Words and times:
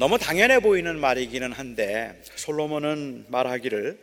너무 0.00 0.16
당연해 0.16 0.60
보이는 0.60 0.98
말이기는 0.98 1.52
한데 1.52 2.22
솔로몬은 2.36 3.26
말하기를 3.28 4.00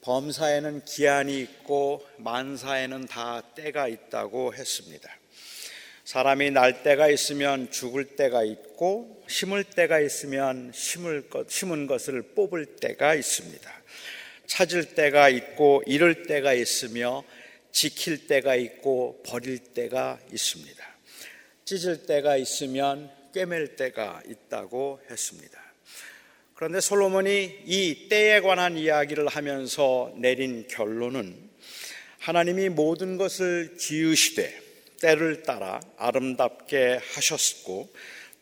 범사에는 0.00 0.84
기한이 0.84 1.40
있고 1.40 2.04
만사에는 2.16 3.06
다 3.06 3.42
때가 3.54 3.86
있다고 3.86 4.54
했습니다. 4.54 5.08
사람이 6.02 6.50
날 6.50 6.82
때가 6.82 7.06
있으면 7.06 7.70
죽을 7.70 8.16
때가 8.16 8.42
있고 8.42 9.22
심을 9.28 9.62
때가 9.62 10.00
있으면 10.00 10.72
심을 10.74 11.30
것, 11.30 11.48
심은 11.48 11.86
것을 11.86 12.22
뽑을 12.22 12.66
때가 12.80 13.14
있습니다. 13.14 13.70
찾을 14.48 14.96
때가 14.96 15.28
있고 15.28 15.80
잃을 15.86 16.24
때가 16.24 16.54
있으며 16.54 17.22
지킬 17.70 18.26
때가 18.26 18.56
있고 18.56 19.22
버릴 19.24 19.58
때가 19.58 20.18
있습니다. 20.32 20.84
찢을 21.66 22.06
때가 22.06 22.36
있으면 22.36 23.15
꿰맬 23.36 23.76
때가 23.76 24.22
있다고 24.26 24.98
했습니다. 25.10 25.60
그런데 26.54 26.80
솔로몬이 26.80 27.58
이 27.66 28.08
때에 28.08 28.40
관한 28.40 28.78
이야기를 28.78 29.28
하면서 29.28 30.10
내린 30.16 30.66
결론은 30.68 31.36
하나님이 32.18 32.70
모든 32.70 33.18
것을 33.18 33.76
지으시되 33.76 34.58
때를 35.02 35.42
따라 35.42 35.82
아름답게 35.98 36.98
하셨고 37.12 37.92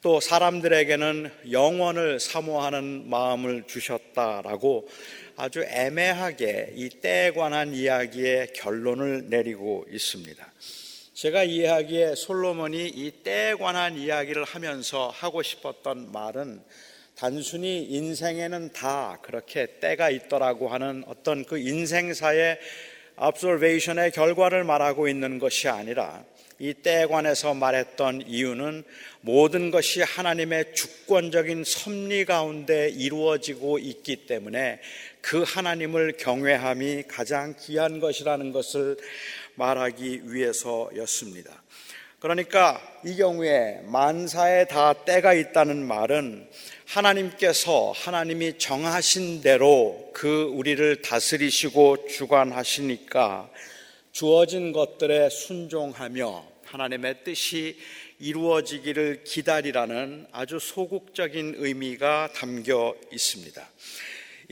또 0.00 0.20
사람들에게는 0.20 1.28
영원을 1.50 2.20
사모하는 2.20 3.10
마음을 3.10 3.64
주셨다라고 3.66 4.88
아주 5.36 5.64
애매하게 5.64 6.74
이 6.76 6.88
때에 6.88 7.32
관한 7.32 7.74
이야기의 7.74 8.52
결론을 8.52 9.28
내리고 9.28 9.86
있습니다. 9.90 10.52
제가 11.14 11.44
이해하기에 11.44 12.16
솔로몬이 12.16 12.88
이 12.88 13.12
때에 13.22 13.54
관한 13.54 13.96
이야기를 13.96 14.42
하면서 14.42 15.10
하고 15.10 15.44
싶었던 15.44 16.10
말은 16.10 16.60
단순히 17.14 17.84
인생에는 17.84 18.72
다 18.72 19.20
그렇게 19.22 19.78
때가 19.78 20.10
있더라고 20.10 20.66
하는 20.66 21.04
어떤 21.06 21.44
그 21.44 21.56
인생사의 21.56 22.58
observation의 23.16 24.10
결과를 24.10 24.64
말하고 24.64 25.06
있는 25.06 25.38
것이 25.38 25.68
아니라 25.68 26.24
이 26.58 26.74
때에 26.74 27.06
관해서 27.06 27.54
말했던 27.54 28.24
이유는 28.26 28.82
모든 29.20 29.70
것이 29.70 30.02
하나님의 30.02 30.74
주권적인 30.74 31.62
섭리 31.62 32.24
가운데 32.24 32.88
이루어지고 32.88 33.78
있기 33.78 34.26
때문에 34.26 34.80
그 35.20 35.42
하나님을 35.42 36.16
경외함이 36.18 37.04
가장 37.08 37.54
귀한 37.60 38.00
것이라는 38.00 38.52
것을 38.52 38.96
말하기 39.56 40.32
위해서였습니다. 40.32 41.62
그러니까 42.18 42.80
이 43.04 43.16
경우에 43.16 43.82
만사에 43.84 44.66
다 44.66 44.94
때가 44.94 45.34
있다는 45.34 45.86
말은 45.86 46.48
하나님께서 46.86 47.92
하나님이 47.94 48.58
정하신 48.58 49.42
대로 49.42 50.10
그 50.14 50.44
우리를 50.44 51.02
다스리시고 51.02 52.06
주관하시니까 52.08 53.50
주어진 54.12 54.72
것들에 54.72 55.28
순종하며 55.28 56.46
하나님의 56.64 57.24
뜻이 57.24 57.76
이루어지기를 58.20 59.24
기다리라는 59.24 60.26
아주 60.32 60.58
소극적인 60.58 61.56
의미가 61.58 62.30
담겨 62.34 62.94
있습니다. 63.12 63.68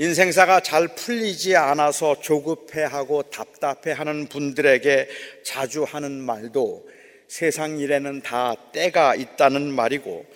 인생사가 0.03 0.59
잘 0.59 0.89
풀리지 0.89 1.55
않아서 1.55 2.21
조급해하고 2.21 3.23
답답해하는 3.31 4.27
분들에게 4.27 5.09
자주 5.45 5.85
하는 5.85 6.11
말도 6.11 6.91
세상 7.29 7.79
일에는 7.79 8.21
다 8.23 8.57
때가 8.73 9.15
있다는 9.15 9.73
말이고 9.73 10.27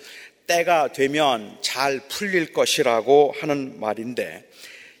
때가 0.47 0.93
되면 0.93 1.57
잘 1.59 1.99
풀릴 2.07 2.53
것이라고 2.53 3.35
하는 3.41 3.77
말인데 3.77 4.49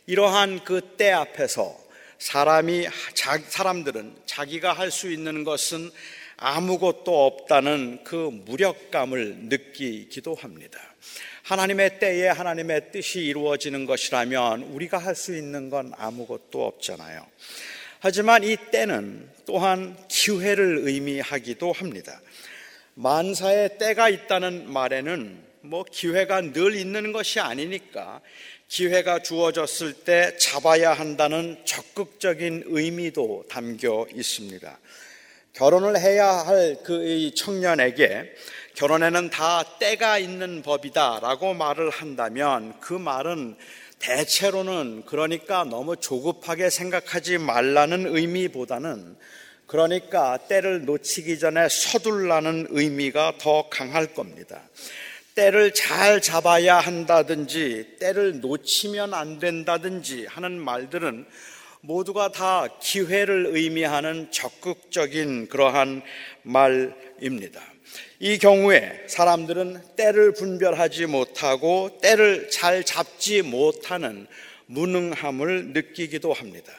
이러한 0.05 0.65
그 0.65 0.81
때 0.97 1.11
앞에서 1.13 1.73
사람이 2.19 2.89
사람들은 3.47 4.17
자기가 4.25 4.73
할 4.73 4.91
수 4.91 5.09
있는 5.09 5.45
것은 5.45 5.89
아무것도 6.37 7.25
없다는 7.25 8.03
그 8.03 8.15
무력감을 8.45 9.35
느끼기도 9.49 10.35
합니다. 10.35 10.79
하나님의 11.43 11.99
때에 11.99 12.27
하나님의 12.27 12.91
뜻이 12.91 13.21
이루어지는 13.21 13.85
것이라면 13.85 14.63
우리가 14.63 14.97
할 14.97 15.15
수 15.15 15.35
있는 15.35 15.69
건 15.69 15.93
아무것도 15.97 16.65
없잖아요. 16.65 17.25
하지만 17.99 18.43
이 18.43 18.55
때는 18.71 19.29
또한 19.45 19.97
기회를 20.07 20.79
의미하기도 20.83 21.71
합니다. 21.71 22.21
만사의 22.93 23.77
때가 23.79 24.09
있다는 24.09 24.71
말에는 24.71 25.43
뭐 25.61 25.83
기회가 25.89 26.41
늘 26.41 26.75
있는 26.75 27.11
것이 27.11 27.39
아니니까 27.39 28.21
기회가 28.67 29.19
주어졌을 29.19 29.93
때 29.93 30.35
잡아야 30.37 30.93
한다는 30.93 31.57
적극적인 31.65 32.65
의미도 32.67 33.45
담겨 33.49 34.05
있습니다. 34.13 34.79
결혼을 35.57 35.99
해야 35.99 36.27
할 36.27 36.77
그 36.83 37.33
청년에게 37.35 38.31
결혼에는 38.75 39.31
다 39.31 39.63
때가 39.79 40.19
있는 40.19 40.61
법이다라고 40.61 41.55
말을 41.55 41.89
한다면 41.89 42.79
그 42.79 42.93
말은 42.93 43.55
대체로는 43.97 45.05
그러니까 45.07 45.63
너무 45.63 45.95
조급하게 45.95 46.69
생각하지 46.69 47.39
말라는 47.39 48.15
의미보다는 48.15 49.17
그러니까 49.65 50.37
때를 50.47 50.85
놓치기 50.85 51.39
전에 51.39 51.67
서둘라는 51.67 52.67
의미가 52.69 53.33
더 53.39 53.67
강할 53.69 54.13
겁니다. 54.13 54.61
때를 55.33 55.73
잘 55.73 56.21
잡아야 56.21 56.77
한다든지 56.77 57.95
때를 57.99 58.41
놓치면 58.41 59.15
안 59.15 59.39
된다든지 59.39 60.27
하는 60.27 60.59
말들은 60.59 61.25
모두가 61.81 62.31
다 62.31 62.67
기회를 62.81 63.47
의미하는 63.51 64.31
적극적인 64.31 65.47
그러한 65.47 66.01
말입니다. 66.43 67.61
이 68.19 68.37
경우에 68.37 69.03
사람들은 69.07 69.95
때를 69.95 70.33
분별하지 70.33 71.05
못하고 71.05 71.99
때를 72.01 72.49
잘 72.49 72.83
잡지 72.83 73.41
못하는 73.41 74.27
무능함을 74.65 75.67
느끼기도 75.67 76.33
합니다. 76.33 76.73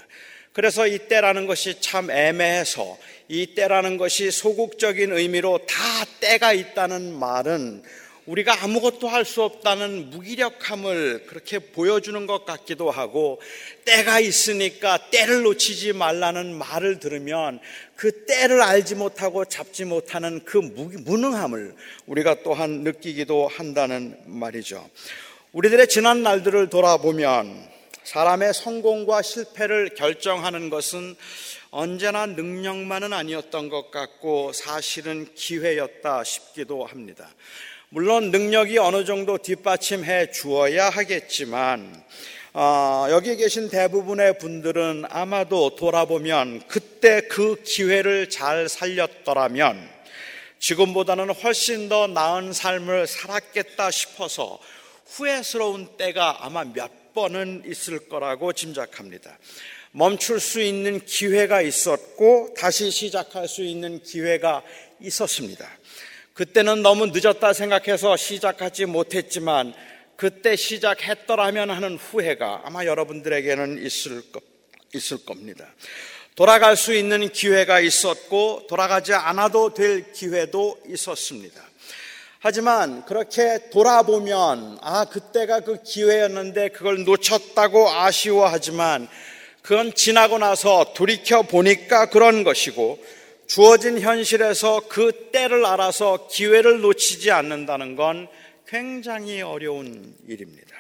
그래서 0.53 0.87
이 0.87 0.99
때라는 0.99 1.47
것이 1.47 1.81
참 1.81 2.11
애매해서 2.11 2.99
이 3.29 3.55
때라는 3.55 3.97
것이 3.97 4.31
소극적인 4.31 5.13
의미로 5.13 5.59
다 5.59 5.77
때가 6.21 6.53
있다는 6.53 7.15
말은 7.17 7.83
우리가 8.29 8.63
아무것도 8.63 9.09
할 9.09 9.29
수 9.29 9.43
없다는 9.43 10.11
무기력함을 10.11 11.27
그렇게 11.27 11.59
보여주는 11.59 12.27
것 12.27 12.47
같기도 12.47 12.91
하고 12.91 13.41
때가 13.85 14.21
있으니까 14.21 15.11
때를 15.11 15.43
놓치지 15.43 15.93
말라는 15.93 16.57
말을 16.57 16.99
들으면 16.99 17.59
그 17.95 18.25
때를 18.25 18.63
알지 18.63 18.95
못하고 18.95 19.45
잡지 19.45 19.85
못하는 19.85 20.41
그 20.45 20.57
무능함을 20.57 21.75
우리가 22.07 22.43
또한 22.43 22.83
느끼기도 22.85 23.49
한다는 23.49 24.19
말이죠. 24.25 24.89
우리들의 25.53 25.89
지난 25.89 26.23
날들을 26.23 26.71
돌아보면 26.71 27.69
사람의 28.05 28.55
성공과 28.55 29.21
실패를 29.21 29.91
결정하는 29.95 30.71
것은 30.71 31.17
언제나 31.71 32.25
능력만은 32.25 33.13
아니었던 33.13 33.69
것 33.69 33.91
같고 33.91 34.53
사실은 34.55 35.29
기회였다 35.35 36.25
싶기도 36.25 36.87
합니다. 36.87 37.29
물론 37.91 38.31
능력이 38.31 38.77
어느 38.77 39.07
정도 39.07 39.39
뒷받침해 39.39 40.31
주어야 40.31 40.91
하겠지만 40.91 42.05
어, 42.53 43.07
여기 43.09 43.35
계신 43.35 43.71
대부분의 43.71 44.37
분들은 44.39 45.07
아마도 45.09 45.75
돌아보면 45.75 46.65
그때 46.69 47.23
그 47.23 47.63
기회를 47.63 48.29
잘 48.29 48.69
살렸더라면 48.69 49.89
지금보다는 50.59 51.31
훨씬 51.31 51.89
더 51.89 52.07
나은 52.07 52.53
삶을 52.53 53.07
살았겠다 53.07 53.91
싶어서 53.91 54.59
후회스러운 55.07 55.97
때가 55.97 56.45
아마 56.45 56.65
몇 56.65 57.15
번은 57.15 57.63
있을 57.67 58.11
거라고 58.11 58.53
짐작합니다. 58.53 59.39
멈출 59.93 60.41
수 60.41 60.61
있는 60.61 61.03
기회가 61.07 61.63
있었고 61.63 62.53
다시 62.55 62.91
시작할 62.91 63.49
수 63.49 63.63
있는 63.63 64.03
기회가 64.03 64.63
있었습니다. 65.01 65.78
그때는 66.39 66.83
너무 66.83 67.07
늦었다 67.07 67.53
생각해서 67.53 68.17
시작하지 68.17 68.87
못했지만 68.87 69.75
그때 70.15 70.55
시작했더라면 70.55 71.69
하는 71.69 71.97
후회가 71.97 72.63
아마 72.65 72.85
여러분들에게는 72.85 73.85
있을, 73.85 74.23
거, 74.31 74.41
있을 74.95 75.25
겁니다. 75.25 75.67
돌아갈 76.37 76.77
수 76.77 76.95
있는 76.95 77.29
기회가 77.33 77.81
있었고 77.81 78.69
돌아가지 78.69 79.15
않아도 79.15 79.75
될 79.75 80.13
기회도 80.13 80.79
있었습니다. 80.87 81.61
하지만 82.39 83.05
그렇게 83.05 83.71
돌아보면 83.71 84.79
아 84.81 85.07
그때가 85.07 85.63
그 85.63 85.83
기회였는데 85.83 86.69
그걸 86.69 87.03
놓쳤다고 87.03 87.91
아쉬워하지만 87.91 89.09
그건 89.63 89.93
지나고 89.93 90.39
나서 90.39 90.93
돌이켜 90.95 91.43
보니까 91.43 92.07
그런 92.07 92.45
것이고 92.45 93.18
주어진 93.49 93.99
현실에서 93.99 94.83
그 94.89 95.31
때를 95.33 95.65
알아서 95.65 96.29
기회를 96.31 96.83
놓치지 96.83 97.31
않는다는 97.31 97.97
건 97.97 98.29
굉장히 98.67 99.41
어려운 99.41 100.15
일입니다. 100.29 100.77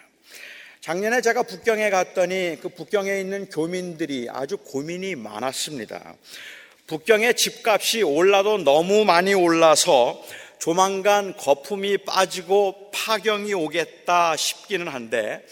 작년에 0.82 1.22
제가 1.22 1.44
북경에 1.44 1.88
갔더니 1.88 2.58
그 2.60 2.68
북경에 2.68 3.20
있는 3.20 3.48
교민들이 3.48 4.28
아주 4.30 4.58
고민이 4.58 5.14
많았습니다. 5.14 6.14
북경의 6.86 7.36
집값이 7.36 8.02
올라도 8.02 8.58
너무 8.58 9.06
많이 9.06 9.32
올라서 9.32 10.22
조만간 10.58 11.34
거품이 11.38 11.98
빠지고 12.04 12.90
파경이 12.92 13.54
오겠다 13.54 14.36
싶기는 14.36 14.88
한데 14.88 15.42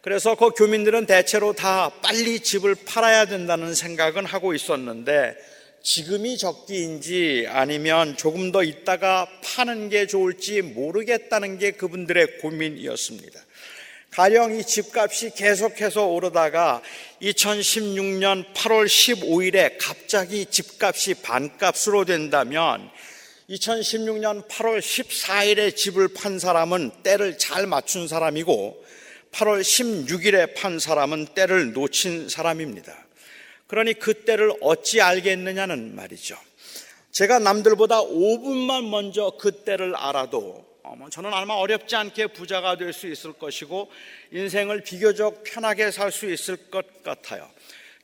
그래서 0.00 0.34
그 0.34 0.50
교민들은 0.50 1.06
대체로 1.06 1.52
다 1.52 1.90
빨리 2.02 2.40
집을 2.40 2.74
팔아야 2.84 3.26
된다는 3.26 3.74
생각은 3.74 4.26
하고 4.26 4.54
있었는데 4.54 5.53
지금이 5.84 6.38
적기인지 6.38 7.46
아니면 7.50 8.16
조금 8.16 8.50
더 8.52 8.64
있다가 8.64 9.28
파는 9.44 9.90
게 9.90 10.06
좋을지 10.06 10.62
모르겠다는 10.62 11.58
게 11.58 11.72
그분들의 11.72 12.38
고민이었습니다. 12.38 13.38
가령 14.10 14.56
이 14.56 14.64
집값이 14.64 15.32
계속해서 15.34 16.06
오르다가 16.06 16.80
2016년 17.20 18.54
8월 18.54 18.86
15일에 18.86 19.76
갑자기 19.78 20.46
집값이 20.46 21.14
반값으로 21.22 22.06
된다면 22.06 22.88
2016년 23.50 24.48
8월 24.48 24.78
14일에 24.78 25.76
집을 25.76 26.08
판 26.14 26.38
사람은 26.38 27.02
때를 27.02 27.36
잘 27.36 27.66
맞춘 27.66 28.08
사람이고 28.08 28.82
8월 29.32 29.60
16일에 29.60 30.54
판 30.54 30.78
사람은 30.78 31.26
때를 31.34 31.74
놓친 31.74 32.30
사람입니다. 32.30 33.03
그러니 33.66 33.94
그 33.94 34.24
때를 34.24 34.52
어찌 34.60 35.00
알겠느냐는 35.00 35.94
말이죠. 35.94 36.36
제가 37.12 37.38
남들보다 37.38 38.02
5분만 38.02 38.88
먼저 38.88 39.32
그 39.38 39.64
때를 39.64 39.94
알아도 39.96 40.64
뭐 40.96 41.08
저는 41.10 41.32
아마 41.32 41.54
어렵지 41.54 41.96
않게 41.96 42.28
부자가 42.28 42.76
될 42.76 42.92
수 42.92 43.08
있을 43.08 43.32
것이고 43.32 43.90
인생을 44.32 44.82
비교적 44.82 45.42
편하게 45.44 45.90
살 45.90 46.12
수 46.12 46.30
있을 46.30 46.56
것 46.70 47.02
같아요. 47.02 47.48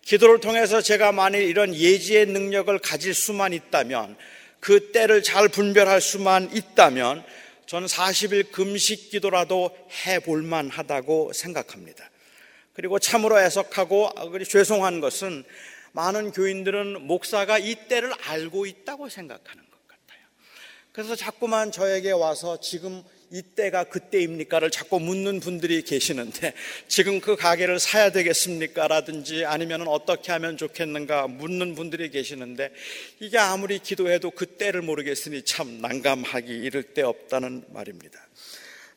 기도를 0.02 0.40
통해서 0.40 0.80
제가 0.80 1.12
만일 1.12 1.42
이런 1.42 1.74
예지의 1.74 2.26
능력을 2.26 2.76
가질 2.78 3.14
수만 3.14 3.52
있다면 3.52 4.16
그 4.58 4.92
때를 4.92 5.22
잘 5.22 5.48
분별할 5.48 6.00
수만 6.00 6.50
있다면 6.52 7.24
저는 7.66 7.86
40일 7.86 8.50
금식 8.50 9.10
기도라도 9.10 9.70
해볼만 10.06 10.70
하다고 10.70 11.32
생각합니다. 11.32 12.09
그리고 12.72 12.98
참으로 12.98 13.38
해석하고 13.38 14.10
아, 14.16 14.26
죄송한 14.44 15.00
것은 15.00 15.44
많은 15.92 16.32
교인들은 16.32 17.06
목사가 17.06 17.58
이 17.58 17.74
때를 17.88 18.12
알고 18.26 18.66
있다고 18.66 19.08
생각하는 19.08 19.64
것 19.64 19.88
같아요. 19.88 20.20
그래서 20.92 21.16
자꾸만 21.16 21.72
저에게 21.72 22.12
와서 22.12 22.60
지금 22.60 23.02
이때가 23.32 23.84
그때입니까를 23.84 24.70
자꾸 24.70 24.98
묻는 24.98 25.40
분들이 25.40 25.82
계시는데 25.82 26.52
지금 26.88 27.20
그 27.20 27.36
가게를 27.36 27.78
사야 27.78 28.10
되겠습니까? 28.10 28.88
라든지 28.88 29.44
아니면 29.44 29.86
어떻게 29.86 30.32
하면 30.32 30.56
좋겠는가 30.56 31.28
묻는 31.28 31.74
분들이 31.74 32.10
계시는데 32.10 32.72
이게 33.20 33.38
아무리 33.38 33.78
기도해도 33.78 34.32
그때를 34.32 34.82
모르겠으니 34.82 35.42
참 35.44 35.80
난감하기 35.80 36.52
이를 36.52 36.82
데 36.82 37.02
없다는 37.02 37.64
말입니다. 37.68 38.20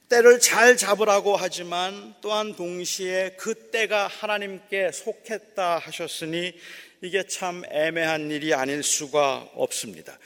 때를 0.09 0.39
잘 0.39 0.77
잡으라고 0.77 1.35
하지만 1.35 2.13
또한 2.21 2.55
동시에 2.55 3.35
그 3.37 3.53
때가 3.71 4.07
하나님께 4.07 4.91
속했다 4.91 5.79
하셨으니 5.79 6.53
이게 7.01 7.23
참 7.23 7.63
애매한 7.71 8.29
일이 8.31 8.53
아닐 8.53 8.83
수가 8.83 9.49
없습니다. 9.55 10.17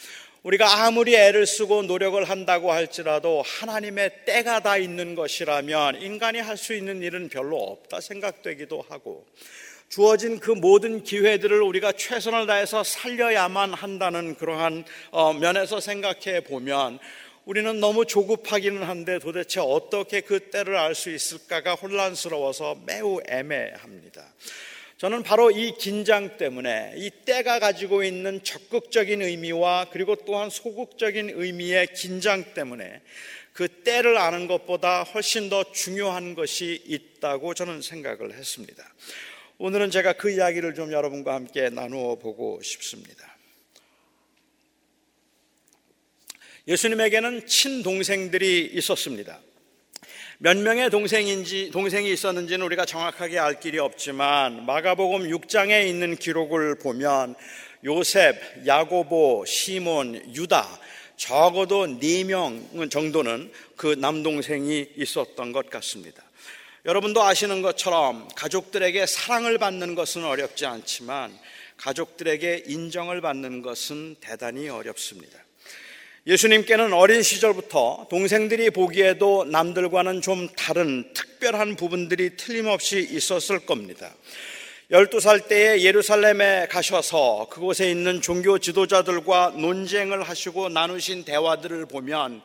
우리가 0.44 0.86
아무리 0.86 1.16
애를 1.16 1.46
쓰고 1.46 1.84
노력을 1.84 2.24
한다고 2.24 2.72
할지라도 2.72 3.44
하나님의 3.46 4.26
때가 4.26 4.62
다 4.62 4.78
있는 4.78 5.16
것이라면 5.16 6.02
인간이 6.02 6.40
할 6.40 6.58
수 6.58 6.74
있는 6.74 7.02
일은 7.02 7.30
별로 7.30 7.58
없다 7.58 8.00
생각되기도 8.02 8.86
하고 8.90 9.26
주어진 9.90 10.40
그 10.40 10.52
모든 10.52 11.04
기회들을 11.04 11.62
우리가 11.62 11.94
최선을 11.94 12.46
다해서 12.46 12.84
살려야만 12.84 13.74
한다는 13.74 14.36
그러한 14.36 14.84
어, 15.12 15.34
면에서 15.34 15.80
생각해 15.80 16.42
보면 16.42 17.00
우리는 17.48 17.80
너무 17.80 18.06
조급하기는 18.06 18.84
한데 18.84 19.20
도대체 19.20 19.62
어떻게 19.62 20.20
그 20.20 20.52
때를 20.52 20.76
알 20.76 20.94
수 20.94 21.10
있을까가 21.10 21.76
혼란스러워서 21.76 22.82
매우 22.86 23.22
애매합니다. 23.26 24.34
저는 24.98 25.24
바로 25.24 25.50
이 25.50 25.72
긴장 25.78 26.36
때문에 26.36 26.96
이 26.98 27.10
때가 27.10 27.60
가지고 27.60 28.04
있는 28.04 28.44
적극적인 28.44 29.22
의미와 29.22 29.88
그리고 29.94 30.16
또한 30.16 30.50
소극적인 30.50 31.32
의미의 31.36 31.94
긴장 31.94 32.54
때문에 32.54 33.02
그 33.54 33.70
때를 33.70 34.18
아는 34.18 34.48
것보다 34.48 35.04
훨씬 35.04 35.50
더 35.50 35.64
중요한 35.72 36.36
것이 36.36 36.84
있다고 36.86 37.54
저는 37.54 37.82
생각을 37.82 38.34
했습니다. 38.34 38.84
오늘은 39.58 39.90
제가 39.92 40.14
그 40.14 40.32
이야기를 40.32 40.74
좀 40.76 40.92
여러분과 40.92 41.34
함께 41.34 41.70
나누어 41.70 42.16
보고 42.16 42.62
싶습니다. 42.62 43.37
예수님에게는 46.68 47.48
친동생들이 47.48 48.72
있었습니다. 48.74 49.40
몇 50.40 50.58
명의 50.58 50.90
동생인지 50.90 51.72
동생이 51.72 52.12
있었는지는 52.12 52.64
우리가 52.66 52.86
정확하게 52.86 53.40
알 53.40 53.60
길이 53.60 53.80
없지만 53.80 54.66
마가복음 54.66 55.30
6장에 55.30 55.88
있는 55.88 56.16
기록을 56.16 56.78
보면 56.78 57.36
요셉, 57.86 58.68
야고보, 58.68 59.46
시몬, 59.48 60.16
유다 60.36 60.80
적어도 61.16 61.88
4명 61.88 62.92
정도는 62.92 63.52
그 63.76 63.96
남동생이 63.98 64.90
있었던 64.98 65.52
것 65.54 65.70
같습니다. 65.70 66.22
여러분도 66.86 67.24
아시는 67.24 67.62
것처럼 67.62 68.28
가족들에게 68.36 69.06
사랑을 69.06 69.58
받는 69.58 69.96
것은 69.96 70.24
어렵지 70.24 70.66
않지만 70.66 71.38
가족들에게 71.78 72.66
인정을 72.68 73.22
받는 73.22 73.62
것은 73.62 74.18
대단히 74.20 74.70
어렵습니다. 74.70 75.47
예수님께는 76.28 76.92
어린 76.92 77.24
시절부터 77.24 78.08
동생들이 78.10 78.70
보기에도 78.72 79.46
남들과는 79.46 80.20
좀 80.22 80.50
다른 80.58 81.06
특별한 81.14 81.78
부분들이 81.78 82.36
틀림없이 82.36 83.00
있었을 83.00 83.60
겁니다. 83.60 84.14
12살 84.92 85.48
때에 85.48 85.84
예루살렘에 85.84 86.68
가셔서 86.70 87.48
그곳에 87.50 87.90
있는 87.90 88.22
종교 88.22 88.60
지도자들과 88.60 89.54
논쟁을 89.58 90.22
하시고 90.24 90.68
나누신 90.68 91.24
대화들을 91.24 91.86
보면 91.86 92.42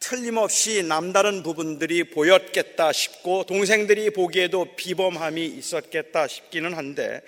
틀림없이 0.00 0.82
남다른 0.82 1.44
부분들이 1.44 2.02
보였겠다 2.02 2.90
싶고 2.90 3.44
동생들이 3.44 4.10
보기에도 4.10 4.74
비범함이 4.74 5.46
있었겠다 5.46 6.26
싶기는 6.26 6.74
한데 6.74 7.20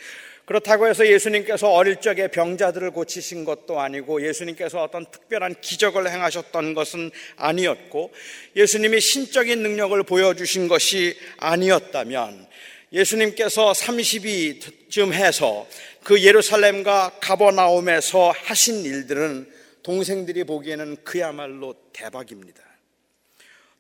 그렇다고 0.45 0.89
해서 0.89 1.07
예수님께서 1.07 1.71
어릴 1.71 2.01
적에 2.01 2.29
병자들을 2.29 2.91
고치신 2.91 3.45
것도 3.45 3.81
아니고 3.81 4.27
예수님께서 4.27 4.83
어떤 4.83 5.07
특별한 5.11 5.57
기적을 5.61 6.11
행하셨던 6.11 6.75
것은 6.75 7.11
아니었고 7.37 8.13
예수님이 8.57 9.01
신적인 9.01 9.63
능력을 9.63 10.03
보여주신 10.03 10.67
것이 10.67 11.17
아니었다면 11.39 12.49
예수님께서 12.93 13.73
30이쯤 13.73 15.13
해서 15.13 15.67
그 16.03 16.23
예루살렘과 16.23 17.19
가버나움에서 17.21 18.35
하신 18.37 18.85
일들은 18.85 19.51
동생들이 19.83 20.45
보기에는 20.45 20.99
그야말로 21.05 21.75
대박입니다. 21.93 22.63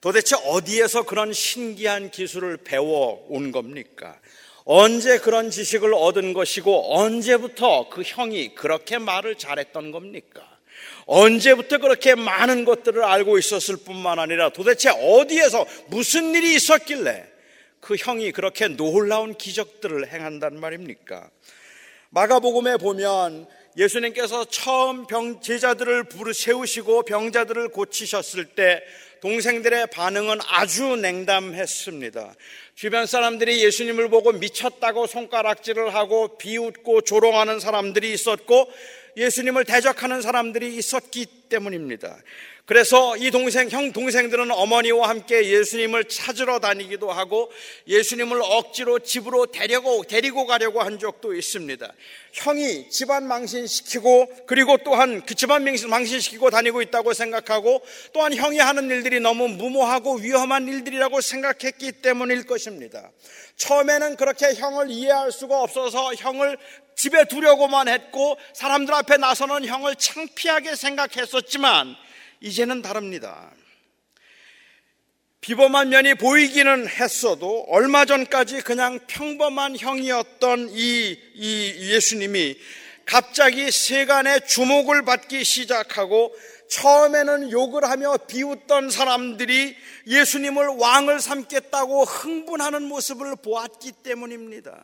도대체 0.00 0.36
어디에서 0.36 1.02
그런 1.04 1.32
신기한 1.32 2.10
기술을 2.10 2.58
배워 2.58 3.24
온 3.28 3.52
겁니까? 3.52 4.18
언제 4.64 5.18
그런 5.18 5.50
지식을 5.50 5.92
얻은 5.94 6.34
것이고 6.34 6.96
언제부터 6.96 7.88
그 7.88 8.02
형이 8.02 8.54
그렇게 8.54 8.98
말을 8.98 9.36
잘했던 9.36 9.90
겁니까? 9.90 10.40
언제부터 11.06 11.78
그렇게 11.78 12.14
많은 12.14 12.64
것들을 12.64 13.02
알고 13.02 13.38
있었을 13.38 13.78
뿐만 13.78 14.18
아니라 14.18 14.50
도대체 14.50 14.90
어디에서 14.90 15.66
무슨 15.88 16.34
일이 16.34 16.54
있었길래 16.54 17.26
그 17.80 17.96
형이 17.96 18.30
그렇게 18.32 18.68
놀라운 18.68 19.34
기적들을 19.34 20.08
행한단 20.08 20.60
말입니까? 20.60 21.28
마가복음에 22.10 22.76
보면 22.76 23.48
예수님께서 23.76 24.44
처음 24.44 25.06
병, 25.06 25.40
제자들을 25.40 26.04
부르 26.04 26.32
세우시고 26.32 27.04
병자들을 27.04 27.70
고치셨을 27.70 28.44
때 28.44 28.82
동생들의 29.22 29.86
반응은 29.92 30.38
아주 30.48 30.96
냉담했습니다. 30.96 32.34
주변 32.74 33.06
사람들이 33.06 33.62
예수님을 33.64 34.08
보고 34.08 34.32
미쳤다고 34.32 35.06
손가락질을 35.06 35.94
하고 35.94 36.36
비웃고 36.38 37.02
조롱하는 37.02 37.60
사람들이 37.60 38.12
있었고 38.12 38.68
예수님을 39.16 39.64
대적하는 39.64 40.22
사람들이 40.22 40.76
있었기 40.76 41.26
때문입니다. 41.48 42.16
그래서 42.64 43.16
이 43.16 43.32
동생, 43.32 43.68
형 43.70 43.92
동생들은 43.92 44.52
어머니와 44.52 45.08
함께 45.08 45.48
예수님을 45.50 46.04
찾으러 46.04 46.60
다니기도 46.60 47.10
하고 47.10 47.50
예수님을 47.88 48.40
억지로 48.40 49.00
집으로 49.00 49.46
데려고, 49.46 50.04
데리고 50.04 50.46
가려고 50.46 50.80
한 50.80 51.00
적도 51.00 51.34
있습니다. 51.34 51.92
형이 52.32 52.88
집안 52.88 53.26
망신시키고 53.26 54.46
그리고 54.46 54.78
또한 54.84 55.26
그 55.26 55.34
집안 55.34 55.64
망신시키고 55.64 56.50
다니고 56.50 56.82
있다고 56.82 57.12
생각하고 57.12 57.82
또한 58.12 58.32
형이 58.32 58.58
하는 58.58 58.88
일들이 58.88 59.18
너무 59.18 59.48
무모하고 59.48 60.18
위험한 60.18 60.68
일들이라고 60.68 61.20
생각했기 61.20 61.92
때문일 62.00 62.46
것입니다. 62.46 63.10
처음에는 63.56 64.16
그렇게 64.16 64.54
형을 64.54 64.90
이해할 64.90 65.32
수가 65.32 65.60
없어서 65.60 66.14
형을 66.14 66.58
집에 66.96 67.24
두려고만 67.24 67.88
했고 67.88 68.38
사람들 68.52 68.92
앞에 68.94 69.16
나서는 69.16 69.66
형을 69.66 69.96
창피하게 69.96 70.76
생각했었지만 70.76 71.96
이제는 72.40 72.82
다릅니다. 72.82 73.50
비범한 75.40 75.88
면이 75.88 76.14
보이기는 76.14 76.88
했어도 76.88 77.66
얼마 77.68 78.04
전까지 78.04 78.60
그냥 78.60 79.00
평범한 79.08 79.76
형이었던 79.76 80.68
이, 80.70 81.18
이 81.34 81.92
예수님이 81.92 82.56
갑자기 83.04 83.70
세간의 83.72 84.46
주목을 84.46 85.04
받기 85.04 85.42
시작하고 85.42 86.32
처음에는 86.72 87.50
욕을 87.50 87.84
하며 87.84 88.16
비웃던 88.16 88.88
사람들이 88.88 89.76
예수님을 90.06 90.68
왕을 90.78 91.20
삼겠다고 91.20 92.04
흥분하는 92.04 92.84
모습을 92.84 93.36
보았기 93.36 93.92
때문입니다. 94.02 94.82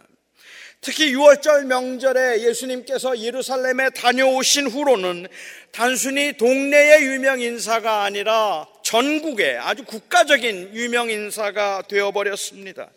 특히 0.83 1.13
6월절 1.13 1.65
명절에 1.65 2.43
예수님께서 2.43 3.19
예루살렘에 3.19 3.91
다녀오신 3.91 4.69
후로는 4.69 5.29
단순히 5.73 6.37
동네의 6.37 7.05
유명 7.05 7.41
인사가 7.41 8.03
아니라 8.05 8.67
전국의 8.85 9.59
아주 9.59 9.85
국가적인 9.85 10.75
유명 10.75 11.11
인사가 11.11 11.83
되어버렸습니다. 11.89 12.91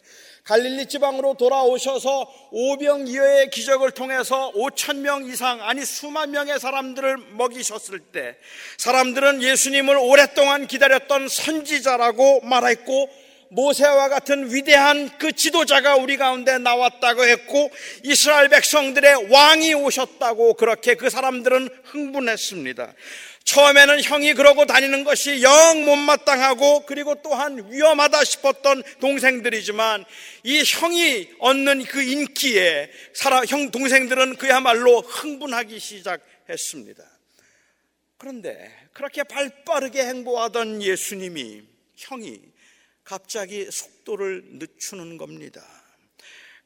갈릴리 0.43 0.88
지방으로 0.88 1.36
돌아오셔서 1.36 2.50
오병이어의 2.51 3.50
기적을 3.51 3.91
통해서 3.91 4.51
5천 4.53 4.98
명 4.98 5.25
이상 5.25 5.62
아니 5.62 5.86
수만 5.86 6.31
명의 6.31 6.60
사람들을 6.60 7.17
먹이셨을 7.33 8.00
때 8.00 8.36
사람들은 8.77 9.43
예수님을 9.43 9.98
오랫동안 9.98 10.67
기다렸던 10.67 11.27
선지자라고 11.27 12.41
말했고 12.41 13.10
모세와 13.51 14.08
같은 14.08 14.53
위대한 14.53 15.10
그 15.17 15.34
지도자가 15.34 15.98
우리 15.98 16.15
가운데 16.15 16.58
나왔다고 16.58 17.25
했고 17.25 17.70
이스라엘 18.03 18.48
백성들의 18.48 19.29
왕이 19.29 19.74
오셨다고 19.74 20.53
그렇게 20.53 20.96
그 20.96 21.10
사람들은 21.10 21.67
흥분했습니다. 21.84 22.93
처음에는 23.43 24.03
형이 24.03 24.36
그러고 24.36 24.65
다니는 24.65 25.03
것이 25.03 25.41
영 25.41 25.84
못마땅하고 25.84 26.86
그리고 26.86 27.15
또한 27.22 27.70
위험하다 27.70 28.24
싶었던 28.24 28.84
동생들이지만 29.01 30.05
이 30.43 30.63
형이 30.65 31.29
얻는 31.39 31.84
그 31.86 32.01
인기에 32.01 32.89
사람, 33.13 33.46
형 33.46 33.70
동생들은 33.70 34.38
그야말로 34.38 35.01
흥분하기 35.01 35.77
시작했습니다. 35.77 37.03
그런데 38.17 38.72
그렇게 38.93 39.24
발 39.24 39.50
빠르게 39.65 40.05
행보하던 40.05 40.81
예수님이 40.84 41.63
형이 41.98 42.51
갑자기 43.03 43.70
속도를 43.70 44.43
늦추는 44.53 45.17
겁니다. 45.17 45.65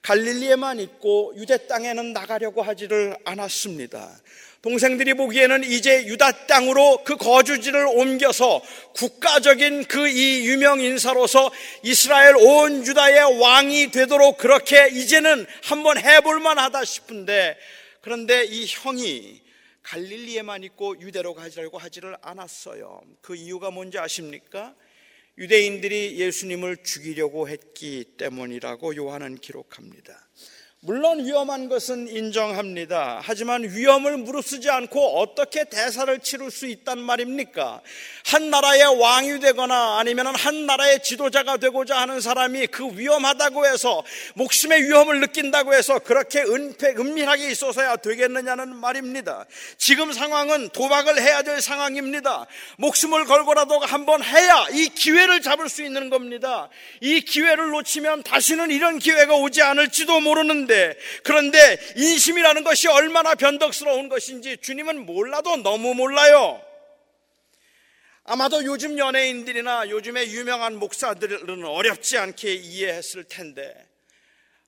갈릴리에만 0.01 0.80
있고 0.82 1.34
유대 1.36 1.65
땅에는 1.68 2.13
나가려고 2.13 2.62
하지를 2.62 3.18
않았습니다. 3.25 4.15
동생들이 4.62 5.13
보기에는 5.13 5.63
이제 5.63 6.06
유다 6.06 6.48
땅으로 6.48 7.04
그 7.04 7.18
거주지를 7.18 7.86
옮겨서 7.88 8.62
국가적인 8.96 9.86
그 9.86 10.08
이 10.08 10.48
유명 10.48 10.80
인사로서 10.80 11.51
이스라엘 11.84 12.36
온 12.36 12.86
유다의 12.86 13.39
왕이 13.39 13.92
되도록 13.92 14.38
그렇게 14.38 14.88
이제는 14.89 15.46
한번 15.63 15.98
해볼 16.00 16.39
만 16.39 16.58
하다 16.58 16.84
싶은데 16.84 17.58
그런데 18.01 18.44
이 18.46 18.65
형이 18.68 19.42
갈릴리에만 19.84 20.63
있고 20.63 21.00
유대로 21.00 21.36
가지려고 21.36 21.77
하지를 21.77 22.15
않았어요. 22.22 23.01
그 23.22 23.36
이유가 23.36 23.70
뭔지 23.70 24.00
아십니까? 24.00 24.74
유대인들이 25.38 26.18
예수님을 26.18 26.84
죽이려고 26.84 27.50
했기 27.50 28.06
때문이라고 28.18 28.96
요한은 28.96 29.36
기록합니다. 29.36 30.25
물론 30.88 31.25
위험한 31.25 31.68
것은 31.68 32.08
인정합니다. 32.08 33.20
하지만 33.24 33.63
위험을 33.63 34.18
무릅쓰지 34.18 34.70
않고 34.70 35.20
어떻게 35.20 35.63
대사를 35.63 36.20
치를 36.20 36.51
수 36.51 36.68
있단 36.68 37.00
말입니까? 37.00 37.82
한 38.25 38.51
나라의 38.51 39.00
왕이 39.00 39.39
되거나 39.39 39.98
아니면 39.98 40.36
한 40.36 40.68
나라의 40.68 41.01
지도자가 41.01 41.58
되고자 41.58 41.98
하는 41.98 42.22
사람이 42.22 42.68
그 42.68 42.88
위험하다고 42.96 43.65
해서 43.65 44.04
목숨의 44.36 44.84
위험을 44.84 45.22
느낀다고 45.22 45.74
해서 45.74 45.98
그렇게 45.98 46.44
은폐, 46.44 46.89
은밀하게 46.89 47.50
있어서야 47.50 47.96
되겠느냐는 47.96 48.75
말입니다. 48.75 49.46
지금 49.80 50.13
상황은 50.13 50.70
도박을 50.70 51.20
해야 51.20 51.42
될 51.42 51.62
상황입니다. 51.62 52.46
목숨을 52.77 53.25
걸고라도 53.25 53.80
한번 53.80 54.24
해야 54.24 54.68
이 54.72 54.89
기회를 54.89 55.42
잡을 55.42 55.68
수 55.68 55.84
있는 55.84 56.12
겁니다. 56.12 56.70
이 57.01 57.22
기회를 57.22 57.72
놓치면 57.72 58.22
다시는 58.22 58.70
이런 58.70 59.00
기회가 59.00 59.34
오지 59.34 59.63
않을지도 59.63 60.20
모르는데 60.20 60.75
있는데 60.75 60.98
그런데 61.24 61.79
인심이라는 61.96 62.63
것이 62.63 62.88
얼마나 62.88 63.36
변덕스러운 63.36 64.10
것인지 64.10 64.58
주님은 64.58 65.05
몰라도 65.05 65.55
너무 65.58 65.94
몰라요. 65.96 66.62
아마도 68.25 68.63
요즘 68.65 68.98
연예인들이나 68.98 69.89
요즘의 69.89 70.32
유명한 70.32 70.75
목사들은 70.77 71.63
어렵지 71.63 72.17
않게 72.17 72.53
이해했을 72.53 73.24
텐데 73.25 73.74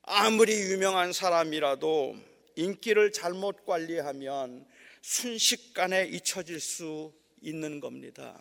아무리 0.04 0.54
유명한 0.54 1.12
사람이라도 1.12 2.16
인기를 2.56 3.12
잘못 3.12 3.66
관리하면 3.66 4.66
순식간에 5.02 6.06
잊혀질 6.06 6.60
수 6.60 7.14
있는 7.42 7.80
겁니다. 7.80 8.38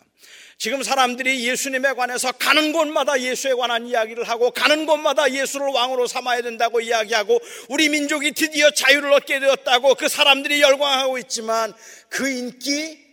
지금 0.57 0.83
사람들이 0.83 1.47
예수님에 1.47 1.93
관해서 1.93 2.31
가는 2.31 2.71
곳마다 2.71 3.19
예수에 3.21 3.53
관한 3.53 3.87
이야기를 3.87 4.23
하고 4.23 4.51
가는 4.51 4.85
곳마다 4.85 5.31
예수를 5.31 5.67
왕으로 5.67 6.07
삼아야 6.07 6.41
된다고 6.41 6.81
이야기하고 6.81 7.39
우리 7.69 7.89
민족이 7.89 8.31
드디어 8.31 8.71
자유를 8.71 9.13
얻게 9.13 9.39
되었다고 9.39 9.95
그 9.95 10.07
사람들이 10.07 10.61
열광하고 10.61 11.17
있지만 11.19 11.73
그 12.09 12.27
인기 12.29 13.05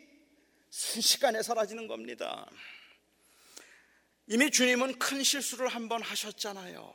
순식간에 0.71 1.43
사라지는 1.43 1.87
겁니다. 1.87 2.47
이미 4.27 4.51
주님은 4.51 4.99
큰 4.99 5.23
실수를 5.23 5.69
한 5.69 5.89
번 5.89 6.03
하셨잖아요. 6.03 6.95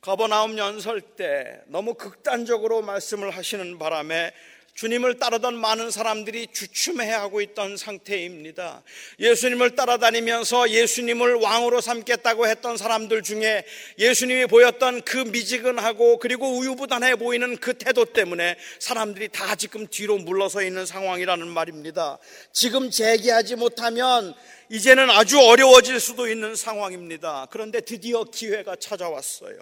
거버나움 0.00 0.56
연설 0.56 1.00
때 1.00 1.60
너무 1.66 1.94
극단적으로 1.94 2.82
말씀을 2.82 3.30
하시는 3.30 3.78
바람에 3.78 4.32
주님을 4.78 5.18
따르던 5.18 5.56
많은 5.56 5.90
사람들이 5.90 6.46
주춤해하고 6.52 7.40
있던 7.40 7.76
상태입니다. 7.76 8.84
예수님을 9.18 9.74
따라다니면서 9.74 10.70
예수님을 10.70 11.34
왕으로 11.34 11.80
삼겠다고 11.80 12.46
했던 12.46 12.76
사람들 12.76 13.24
중에 13.24 13.64
예수님이 13.98 14.46
보였던 14.46 15.02
그 15.02 15.16
미지근하고 15.16 16.20
그리고 16.20 16.56
우유부단해 16.58 17.16
보이는 17.16 17.56
그 17.56 17.74
태도 17.74 18.04
때문에 18.04 18.56
사람들이 18.78 19.30
다 19.30 19.56
지금 19.56 19.88
뒤로 19.88 20.16
물러서 20.16 20.62
있는 20.62 20.86
상황이라는 20.86 21.48
말입니다. 21.48 22.18
지금 22.52 22.88
재기하지 22.88 23.56
못하면 23.56 24.32
이제는 24.70 25.10
아주 25.10 25.40
어려워질 25.40 25.98
수도 25.98 26.30
있는 26.30 26.54
상황입니다. 26.54 27.48
그런데 27.50 27.80
드디어 27.80 28.22
기회가 28.22 28.76
찾아왔어요. 28.76 29.58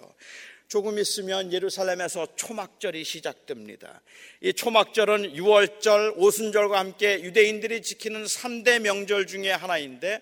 조금 0.67 0.99
있으면 0.99 1.53
예루살렘에서 1.53 2.27
초막절이 2.35 3.03
시작됩니다. 3.03 4.01
이 4.41 4.53
초막절은 4.53 5.33
6월절, 5.33 6.13
오순절과 6.17 6.77
함께 6.77 7.21
유대인들이 7.21 7.81
지키는 7.81 8.25
3대 8.25 8.79
명절 8.79 9.27
중에 9.27 9.51
하나인데 9.51 10.21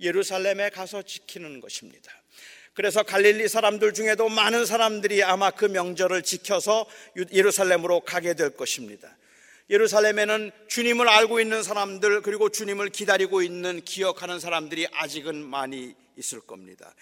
예루살렘에 0.00 0.70
가서 0.70 1.02
지키는 1.02 1.60
것입니다. 1.60 2.10
그래서 2.74 3.02
갈릴리 3.02 3.48
사람들 3.48 3.92
중에도 3.92 4.30
많은 4.30 4.64
사람들이 4.64 5.22
아마 5.22 5.50
그 5.50 5.66
명절을 5.66 6.22
지켜서 6.22 6.86
예루살렘으로 7.32 8.00
가게 8.00 8.32
될 8.32 8.56
것입니다. 8.56 9.14
예루살렘에는 9.68 10.50
주님을 10.68 11.08
알고 11.08 11.40
있는 11.40 11.62
사람들 11.62 12.22
그리고 12.22 12.48
주님을 12.48 12.88
기다리고 12.88 13.42
있는 13.42 13.82
기억하는 13.82 14.40
사람들이 14.40 14.86
아직은 14.92 15.36
많이 15.36 15.94
있을 16.16 16.40
겁니다. 16.40 16.94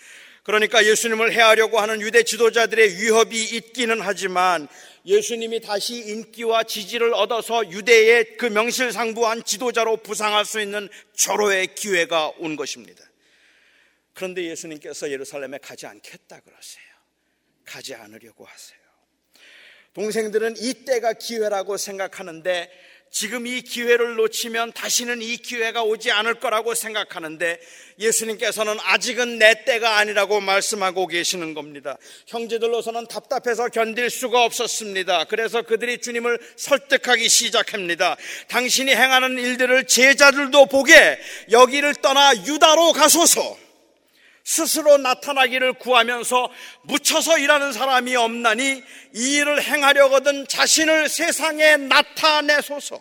그러니까 0.42 0.84
예수님을 0.84 1.32
해하려고 1.32 1.80
하는 1.80 2.00
유대 2.00 2.22
지도자들의 2.22 2.96
위협이 2.96 3.56
있기는 3.56 4.00
하지만 4.00 4.68
예수님이 5.04 5.60
다시 5.60 5.96
인기와 5.96 6.64
지지를 6.64 7.14
얻어서 7.14 7.70
유대의 7.70 8.36
그 8.36 8.46
명실상부한 8.46 9.44
지도자로 9.44 9.98
부상할 9.98 10.44
수 10.44 10.60
있는 10.60 10.88
절호의 11.14 11.74
기회가 11.74 12.28
온 12.38 12.56
것입니다. 12.56 13.02
그런데 14.12 14.44
예수님께서 14.44 15.10
예루살렘에 15.10 15.58
가지 15.58 15.86
않겠다 15.86 16.40
그러세요. 16.40 16.84
가지 17.64 17.94
않으려고 17.94 18.44
하세요. 18.44 18.78
동생들은 19.94 20.56
이때가 20.58 21.14
기회라고 21.14 21.76
생각하는데 21.76 22.70
지금 23.10 23.44
이 23.44 23.60
기회를 23.60 24.14
놓치면 24.14 24.72
다시는 24.72 25.20
이 25.20 25.36
기회가 25.36 25.82
오지 25.82 26.12
않을 26.12 26.34
거라고 26.34 26.76
생각하는데 26.76 27.60
예수님께서는 27.98 28.78
아직은 28.84 29.38
내 29.38 29.64
때가 29.64 29.98
아니라고 29.98 30.40
말씀하고 30.40 31.08
계시는 31.08 31.54
겁니다. 31.54 31.98
형제들로서는 32.28 33.08
답답해서 33.08 33.68
견딜 33.68 34.10
수가 34.10 34.44
없었습니다. 34.44 35.24
그래서 35.24 35.62
그들이 35.62 35.98
주님을 35.98 36.38
설득하기 36.54 37.28
시작합니다. 37.28 38.16
당신이 38.46 38.94
행하는 38.94 39.38
일들을 39.38 39.88
제자들도 39.88 40.66
보게 40.66 41.18
여기를 41.50 41.96
떠나 41.96 42.32
유다로 42.46 42.92
가소서. 42.92 43.69
스스로 44.44 44.96
나타나기를 44.98 45.74
구하면서 45.74 46.50
묻혀서 46.82 47.38
일하는 47.38 47.72
사람이 47.72 48.16
없나니 48.16 48.82
이 49.14 49.36
일을 49.36 49.62
행하려거든 49.62 50.48
자신을 50.48 51.08
세상에 51.08 51.76
나타내소서. 51.76 52.98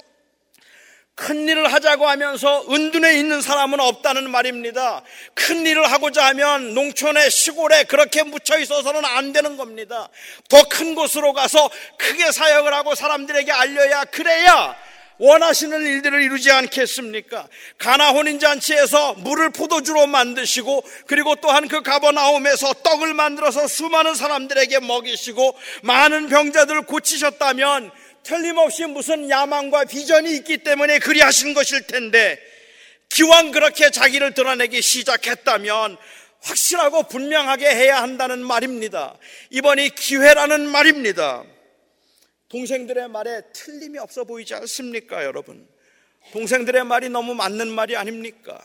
큰 1.15 1.49
일을 1.49 1.73
하자고 1.73 2.07
하면서 2.07 2.65
은둔에 2.71 3.19
있는 3.19 3.41
사람은 3.41 3.81
없다는 3.81 4.29
말입니다. 4.29 5.03
큰 5.33 5.65
일을 5.65 5.91
하고자 5.91 6.27
하면 6.27 6.73
농촌에 6.73 7.29
시골에 7.29 7.83
그렇게 7.83 8.23
묻혀 8.23 8.57
있어서는 8.57 9.03
안 9.03 9.33
되는 9.33 9.57
겁니다. 9.57 10.07
더 10.47 10.63
큰 10.69 10.95
곳으로 10.95 11.33
가서 11.33 11.69
크게 11.97 12.31
사역을 12.31 12.73
하고 12.73 12.95
사람들에게 12.95 13.51
알려야 13.51 14.05
그래야 14.05 14.77
원하시는 15.19 15.85
일들을 15.85 16.23
이루지 16.23 16.49
않겠습니까? 16.49 17.47
가나 17.77 18.11
혼인 18.11 18.39
잔치에서 18.39 19.15
물을 19.15 19.49
포도주로 19.51 20.07
만드시고 20.07 20.83
그리고 21.07 21.35
또한 21.35 21.67
그 21.67 21.81
가버나움에서 21.81 22.73
떡을 22.73 23.13
만들어서 23.13 23.67
수많은 23.67 24.15
사람들에게 24.15 24.79
먹이시고 24.79 25.55
많은 25.83 26.29
병자들을 26.29 26.83
고치셨다면 26.83 27.91
틀림없이 28.23 28.85
무슨 28.85 29.29
야망과 29.29 29.85
비전이 29.85 30.33
있기 30.37 30.59
때문에 30.59 30.99
그리하신 30.99 31.53
것일 31.53 31.87
텐데 31.87 32.39
기왕 33.09 33.51
그렇게 33.51 33.89
자기를 33.89 34.33
드러내기 34.33 34.81
시작했다면 34.81 35.97
확실하고 36.41 37.03
분명하게 37.03 37.67
해야 37.67 38.01
한다는 38.01 38.45
말입니다. 38.45 39.15
이번이 39.49 39.89
기회라는 39.95 40.69
말입니다. 40.69 41.43
동생들의 42.49 43.09
말에 43.09 43.41
틀림이 43.53 43.99
없어 43.99 44.23
보이지 44.23 44.55
않습니까, 44.55 45.23
여러분? 45.23 45.67
동생들의 46.31 46.83
말이 46.83 47.09
너무 47.09 47.35
맞는 47.35 47.69
말이 47.69 47.95
아닙니까? 47.95 48.59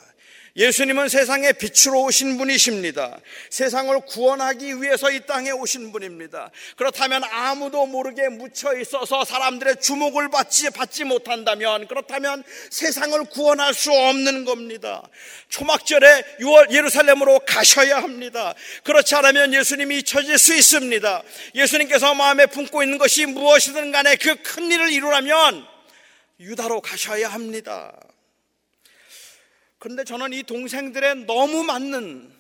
예수님은 0.57 1.09
세상의 1.09 1.55
빛으로 1.55 2.05
오신 2.05 2.39
분이십니다. 2.39 3.19
세상을 3.51 3.99
구원하기 4.07 4.81
위해서 4.81 5.11
이 5.11 5.27
땅에 5.27 5.51
오신 5.51 5.91
분입니다. 5.91 6.53
그렇다면 6.77 7.25
아무도 7.25 7.87
모르게 7.87 8.29
묻혀 8.29 8.79
있어서 8.79 9.25
사람들의 9.25 9.81
주목을 9.81 10.31
받지, 10.31 10.71
받지 10.71 11.03
못한다면, 11.03 11.89
그렇다면 11.89 12.45
세상을 12.71 13.25
구원할 13.25 13.75
수 13.75 13.91
없는 13.93 14.45
겁니다. 14.45 15.03
초막절에 15.49 16.37
6월 16.41 16.71
예루살렘으로 16.73 17.41
가셔야 17.41 17.97
합니다. 17.97 18.55
그렇지 18.85 19.15
않으면 19.17 19.53
예수님이 19.53 19.99
잊혀질 19.99 20.39
수 20.39 20.55
있습니다. 20.55 21.23
예수님께서 21.57 22.15
마음에 22.15 22.47
품고 22.47 22.85
있는 22.85 22.99
것이 22.99 23.27
무엇이든 23.27 23.91
간에 23.91 24.15
그 24.17 24.45
큰 24.55 24.71
일을 24.71 24.93
이루려면 24.93 25.67
유다로 26.39 26.81
가셔야 26.81 27.29
합니다. 27.29 27.93
그런데 29.85 30.03
저는 30.03 30.33
이 30.33 30.43
동생들의 30.43 31.27
너무 31.27 31.63
맞는, 31.63 32.33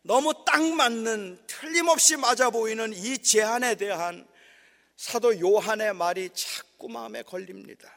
너무 0.00 0.32
딱 0.46 0.62
맞는, 0.62 1.38
틀림없이 1.46 2.16
맞아 2.16 2.48
보이는 2.48 2.94
이 2.94 3.18
제안에 3.18 3.74
대한 3.74 4.26
사도 4.96 5.38
요한의 5.38 5.92
말이 5.92 6.30
자꾸 6.32 6.88
마음에 6.88 7.22
걸립니다. 7.22 7.92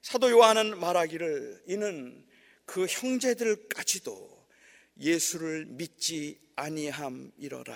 사도 0.00 0.30
요한은 0.30 0.80
말하기를 0.80 1.64
이는 1.66 2.26
그 2.64 2.86
형제들까지도 2.86 4.46
예수를 5.00 5.66
믿지 5.66 6.40
아니함이러라 6.56 7.74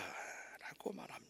라고 0.62 0.94
말합니다. 0.94 1.21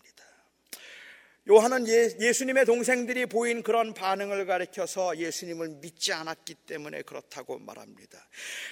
요한은 1.50 1.88
예, 1.88 2.32
수님의 2.32 2.64
동생들이 2.66 3.26
보인 3.26 3.64
그런 3.64 3.94
반응을 3.94 4.46
가리켜서 4.46 5.16
예수님을 5.18 5.80
믿지 5.80 6.12
않았기 6.12 6.54
때문에 6.54 7.02
그렇다고 7.02 7.58
말합니다. 7.58 8.16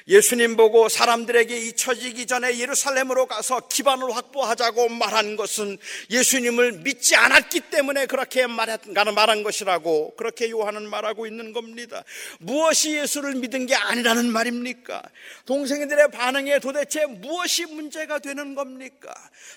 예수님 0.06 0.56
보고 0.56 0.88
사람들에게 0.88 1.56
잊혀지기 1.66 2.26
전에 2.26 2.60
예루살렘으로 2.60 3.26
가서 3.26 3.66
기반을 3.66 4.14
확보하자고 4.14 4.88
말한 4.88 5.34
것은 5.34 5.78
예수님을 6.10 6.72
믿지 6.84 7.16
않았기 7.16 7.60
때문에 7.70 8.06
그렇게 8.06 8.46
말한 8.46 9.42
것이라고 9.42 10.14
그렇게 10.14 10.48
요한은 10.50 10.88
말하고 10.88 11.26
있는 11.26 11.52
겁니다. 11.52 12.04
무엇이 12.38 12.96
예수를 12.96 13.34
믿은 13.34 13.66
게 13.66 13.74
아니라는 13.74 14.30
말입니까? 14.30 15.02
동생들의 15.44 16.12
반응에 16.12 16.60
도대체 16.60 17.04
무엇이 17.06 17.66
문제가 17.66 18.20
되는 18.20 18.54
겁니까? 18.54 19.12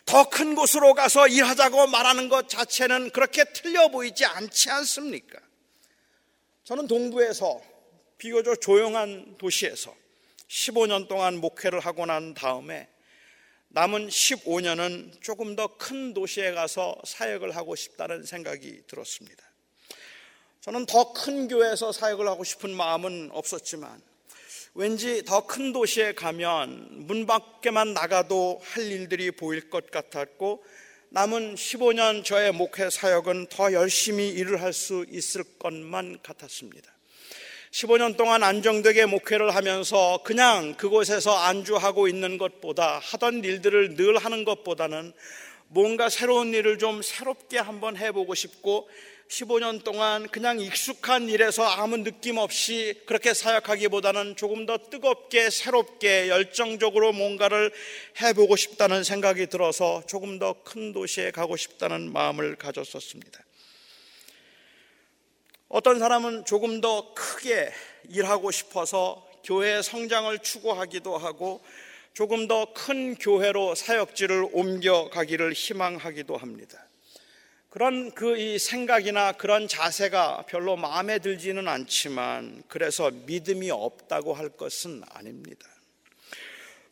더 0.05 0.23
큰 0.33 0.55
곳으로 0.55 0.95
가서 0.95 1.27
일하자고 1.27 1.88
말하는 1.88 2.27
것 2.27 2.49
자체는 2.49 3.02
보면 3.03 3.11
그렇게 3.11 3.43
틀려 3.45 3.89
보이지 3.89 4.25
않지 4.25 4.69
않습니까? 4.71 5.39
저는 6.63 6.87
동부에서 6.87 7.61
비교적 8.17 8.61
조용한 8.61 9.35
도시에서 9.37 9.93
15년 10.47 11.07
동안 11.07 11.37
목회를 11.37 11.79
하고 11.81 12.05
난 12.05 12.33
다음에 12.33 12.87
남은 13.69 14.07
15년은 14.07 15.21
조금 15.21 15.55
더 15.55 15.67
큰 15.77 16.13
도시에 16.13 16.51
가서 16.51 16.95
사역을 17.03 17.55
하고 17.55 17.75
싶다는 17.75 18.23
생각이 18.23 18.83
들었습니다. 18.87 19.43
저는 20.61 20.85
더 20.85 21.11
큰 21.13 21.47
교회에서 21.47 21.91
사역을 21.91 22.27
하고 22.27 22.43
싶은 22.43 22.69
마음은 22.69 23.31
없었지만 23.33 24.01
왠지 24.75 25.23
더 25.25 25.45
큰 25.45 25.73
도시에 25.73 26.13
가면 26.13 27.07
문 27.07 27.25
밖에만 27.25 27.93
나가도 27.93 28.61
할 28.63 28.83
일들이 28.83 29.31
보일 29.31 29.69
것 29.69 29.91
같았고 29.91 30.63
남은 31.15 31.54
15년 31.54 32.26
저의 32.26 32.52
목회 32.52 32.89
사역은 32.89 33.45
더 33.52 33.71
열심히 33.71 34.30
일을 34.30 34.63
할 34.63 34.73
수 34.73 35.06
있을 35.12 35.43
것만 35.60 36.17
같았습니다. 36.23 36.91
15년 37.69 38.17
동안 38.17 38.41
안정되게 38.41 39.06
목회를 39.06 39.54
하면서 39.54 40.21
그냥 40.23 40.73
그곳에서 40.73 41.38
안주하고 41.38 42.08
있는 42.08 42.39
것보다 42.39 42.97
하던 42.97 43.43
일들을 43.43 43.93
늘 43.95 44.17
하는 44.17 44.43
것보다는 44.43 45.13
뭔가 45.67 46.10
새로운 46.10 46.52
일을 46.52 46.80
좀 46.80 47.04
새롭게 47.04 47.60
한번 47.60 47.95
해보고 47.95 48.34
싶고 48.34 48.89
15년 49.33 49.83
동안 49.83 50.27
그냥 50.27 50.59
익숙한 50.59 51.27
일에서 51.27 51.63
아무 51.63 51.97
느낌 51.97 52.37
없이 52.37 53.01
그렇게 53.07 53.33
사역하기보다는 53.33 54.35
조금 54.35 54.67
더 54.67 54.77
뜨겁게 54.77 55.49
새롭게 55.49 56.29
열정적으로 56.29 57.13
뭔가를 57.13 57.71
해보고 58.21 58.55
싶다는 58.55 59.03
생각이 59.03 59.47
들어서 59.47 60.03
조금 60.05 60.37
더 60.37 60.53
큰 60.63 60.93
도시에 60.93 61.31
가고 61.31 61.57
싶다는 61.57 62.13
마음을 62.13 62.55
가졌었습니다. 62.57 63.39
어떤 65.67 65.97
사람은 65.97 66.45
조금 66.45 66.79
더 66.79 67.15
크게 67.15 67.71
일하고 68.09 68.51
싶어서 68.51 69.27
교회 69.43 69.81
성장을 69.81 70.37
추구하기도 70.37 71.17
하고 71.17 71.63
조금 72.13 72.47
더 72.47 72.71
큰 72.73 73.15
교회로 73.15 73.73
사역지를 73.73 74.49
옮겨가기를 74.51 75.53
희망하기도 75.53 76.37
합니다. 76.37 76.87
그런 77.73 78.12
그 78.12 78.38
이 78.38 78.59
생각이나 78.59 79.31
그런 79.31 79.67
자세가 79.67 80.45
별로 80.47 80.75
마음에 80.75 81.17
들지는 81.17 81.67
않지만 81.67 82.62
그래서 82.67 83.09
믿음이 83.09 83.71
없다고 83.71 84.36
할 84.36 84.49
것은 84.49 85.01
아닙니다. 85.09 85.65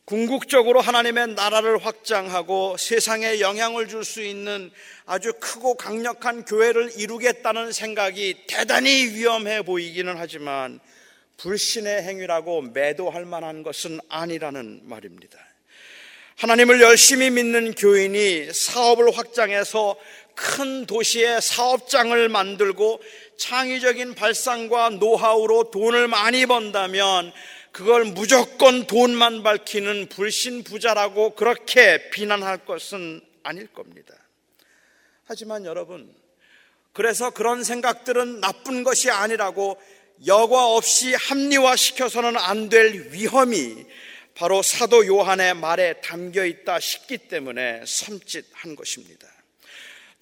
궁극적으로 0.04 0.80
하나님의 0.80 1.34
나라를 1.34 1.78
확장하고 1.78 2.76
세상에 2.78 3.38
영향을 3.38 3.86
줄 3.86 4.02
수 4.04 4.22
있는 4.22 4.72
아주 5.06 5.32
크고 5.38 5.76
강력한 5.76 6.44
교회를 6.44 6.98
이루겠다는 6.98 7.70
생각이 7.70 8.46
대단히 8.48 8.90
위험해 8.90 9.62
보이기는 9.62 10.12
하지만 10.18 10.80
불신의 11.36 12.02
행위라고 12.02 12.60
매도할 12.62 13.24
만한 13.24 13.62
것은 13.62 14.00
아니라는 14.08 14.80
말입니다. 14.82 15.38
하나님을 16.38 16.80
열심히 16.80 17.30
믿는 17.30 17.72
교인이 17.74 18.52
사업을 18.52 19.16
확장해서 19.16 19.96
큰 20.34 20.86
도시에 20.86 21.40
사업장을 21.40 22.28
만들고 22.28 23.00
창의적인 23.36 24.14
발상과 24.14 24.90
노하우로 24.90 25.70
돈을 25.70 26.08
많이 26.08 26.46
번다면 26.46 27.32
그걸 27.72 28.04
무조건 28.04 28.86
돈만 28.86 29.42
밝히는 29.42 30.08
불신 30.08 30.62
부자라고 30.62 31.34
그렇게 31.34 32.10
비난할 32.10 32.64
것은 32.66 33.20
아닐 33.42 33.66
겁니다. 33.66 34.14
하지만 35.24 35.64
여러분, 35.64 36.14
그래서 36.92 37.30
그런 37.30 37.64
생각들은 37.64 38.40
나쁜 38.40 38.82
것이 38.82 39.10
아니라고 39.10 39.80
여과 40.26 40.66
없이 40.66 41.14
합리화시켜서는 41.14 42.36
안 42.36 42.68
될 42.68 43.10
위험이 43.12 43.86
바로 44.34 44.62
사도 44.62 45.06
요한의 45.06 45.54
말에 45.54 46.00
담겨 46.00 46.44
있다 46.44 46.80
싶기 46.80 47.18
때문에 47.18 47.80
섬찟한 47.84 48.76
것입니다. 48.76 49.28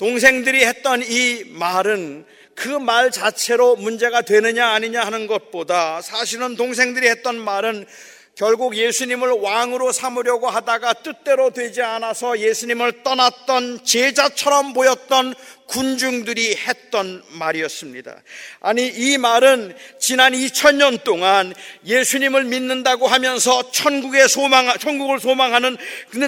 동생들이 0.00 0.64
했던 0.64 1.02
이 1.02 1.44
말은 1.48 2.24
그 2.54 2.68
말 2.80 3.10
자체로 3.10 3.76
문제가 3.76 4.22
되느냐 4.22 4.68
아니냐 4.68 5.02
하는 5.02 5.26
것보다 5.26 6.00
사실은 6.00 6.56
동생들이 6.56 7.06
했던 7.06 7.38
말은 7.38 7.86
결국 8.34 8.76
예수님을 8.76 9.30
왕으로 9.30 9.92
삼으려고 9.92 10.48
하다가 10.48 10.94
뜻대로 10.94 11.50
되지 11.50 11.82
않아서 11.82 12.38
예수님을 12.38 13.02
떠났던 13.02 13.84
제자처럼 13.84 14.72
보였던 14.72 15.34
군중들이 15.70 16.56
했던 16.56 17.22
말이었습니다. 17.28 18.22
아니, 18.60 18.88
이 18.88 19.18
말은 19.18 19.76
지난 20.00 20.32
2000년 20.32 21.04
동안 21.04 21.54
예수님을 21.86 22.44
믿는다고 22.44 23.06
하면서 23.06 23.70
천국에 23.70 24.26
소망, 24.26 24.76
천국을 24.78 25.20
소망하는 25.20 25.76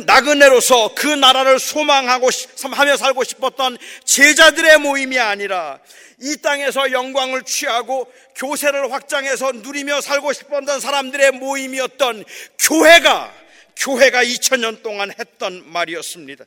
나그네로서 0.07 0.95
그 0.95 1.09
나라를 1.09 1.59
소망하고, 1.59 2.31
하며 2.71 2.97
살고 2.97 3.25
싶었던 3.25 3.79
제자들의 4.05 4.79
모임이 4.79 5.19
아니라 5.19 5.81
이 6.21 6.37
땅에서 6.37 6.93
영광을 6.93 7.43
취하고 7.43 8.11
교세를 8.37 8.93
확장해서 8.93 9.53
누리며 9.53 10.01
살고 10.03 10.33
싶었던 10.33 10.79
사람들의 10.79 11.33
모임이었던 11.33 12.25
교회가 12.61 13.35
교회가 13.77 14.23
2000년 14.23 14.83
동안 14.85 15.13
했던 15.19 15.65
말이었습니다. 15.67 16.45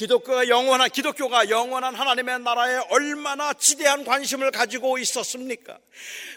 기독교가 0.00 0.48
영원한 0.48 0.88
기독교가 0.88 1.50
영원한 1.50 1.94
하나님의 1.94 2.40
나라에 2.40 2.78
얼마나 2.88 3.52
지대한 3.52 4.02
관심을 4.02 4.50
가지고 4.50 4.96
있었습니까? 4.96 5.78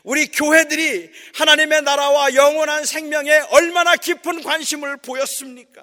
우리 0.03 0.27
교회들이 0.27 1.09
하나님의 1.35 1.83
나라와 1.83 2.33
영원한 2.33 2.83
생명에 2.83 3.31
얼마나 3.51 3.95
깊은 3.95 4.43
관심을 4.43 4.97
보였습니까? 4.97 5.81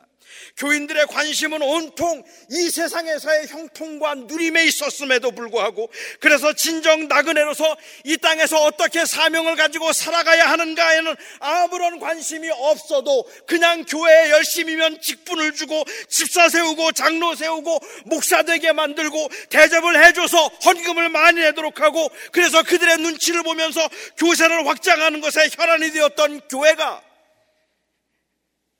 교인들의 0.56 1.06
관심은 1.06 1.62
온통 1.62 2.22
이 2.50 2.70
세상에서의 2.70 3.48
형통과 3.48 4.14
누림에 4.14 4.64
있었음에도 4.64 5.30
불구하고 5.30 5.90
그래서 6.20 6.52
진정 6.52 7.08
나그네로서 7.08 7.76
이 8.04 8.16
땅에서 8.16 8.62
어떻게 8.64 9.04
사명을 9.04 9.56
가지고 9.56 9.92
살아가야 9.92 10.50
하는가에는 10.50 11.16
아무런 11.40 11.98
관심이 11.98 12.48
없어도 12.50 13.24
그냥 13.46 13.84
교회에 13.84 14.30
열심히면 14.30 15.00
직분을 15.00 15.54
주고 15.54 15.84
집사 16.08 16.48
세우고 16.48 16.92
장로 16.92 17.34
세우고 17.34 17.80
목사 18.06 18.42
되게 18.42 18.72
만들고 18.72 19.28
대접을 19.48 20.04
해줘서 20.04 20.46
헌금을 20.64 21.08
많이 21.08 21.40
내도록 21.40 21.80
하고 21.80 22.10
그래서 22.32 22.62
그들의 22.62 22.98
눈치를 22.98 23.42
보면서 23.42 23.80
교세를 24.16 24.66
확장하는 24.66 25.20
것에 25.20 25.48
혈안이 25.52 25.90
되었던 25.92 26.40
교회가 26.48 27.09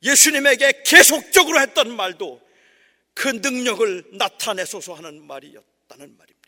예수님에게 0.02 0.82
계속적으로 0.84 1.60
했던 1.60 1.94
말도 1.94 2.40
그 3.14 3.28
능력을 3.28 4.04
나타내소서 4.12 4.94
하는 4.94 5.26
말이었다는 5.26 6.16
말입니다. 6.16 6.40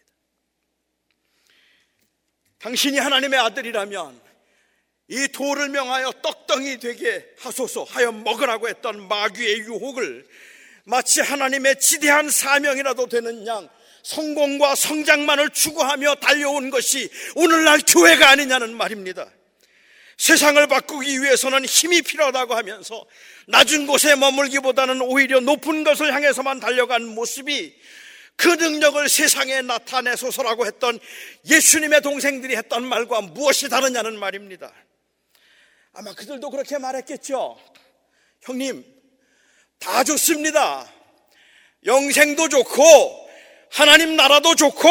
당신이 2.59 2.99
하나님의 2.99 3.39
아들이라면 3.41 4.21
이 5.09 5.29
돌을 5.29 5.69
명하여 5.69 6.13
떡덩이 6.23 6.79
되게 6.79 7.27
하소서 7.39 7.85
하여 7.85 8.13
먹으라고 8.13 8.69
했던 8.69 9.07
마귀의 9.09 9.59
유혹을 9.61 10.27
마치 10.85 11.21
하나님의 11.21 11.81
지대한 11.81 12.31
사명이라도 12.31 13.09
되는 13.09 13.47
양 13.47 13.69
성공과 14.03 14.75
성장만을 14.75 15.51
추구하며 15.51 16.17
달려온 16.17 16.71
것이 16.71 17.11
오늘날 17.37 17.81
교회가 17.87 18.31
아니냐는 18.31 18.75
말입니다. 18.77 19.29
세상을 20.23 20.65
바꾸기 20.69 21.21
위해서는 21.21 21.65
힘이 21.65 22.01
필요하다고 22.01 22.55
하면서 22.55 23.05
낮은 23.49 23.89
곳에 23.89 24.15
머물기보다는 24.15 25.01
오히려 25.01 25.41
높은 25.41 25.83
것을 25.83 26.15
향해서만 26.15 26.61
달려간 26.61 27.05
모습이 27.05 27.75
그 28.37 28.47
능력을 28.47 29.09
세상에 29.09 29.63
나타내소서라고 29.63 30.65
했던 30.65 31.01
예수님의 31.51 32.03
동생들이 32.03 32.55
했던 32.55 32.85
말과 32.85 33.21
무엇이 33.21 33.69
다르냐는 33.69 34.17
말입니다. 34.17 34.73
아마 35.93 36.15
그들도 36.15 36.51
그렇게 36.51 36.79
말했겠죠. 36.79 37.59
형님, 38.43 38.85
다 39.81 40.05
좋습니다. 40.05 40.89
영생도 41.85 42.49
좋고, 42.49 43.29
하나님 43.73 44.15
나라도 44.15 44.55
좋고, 44.55 44.89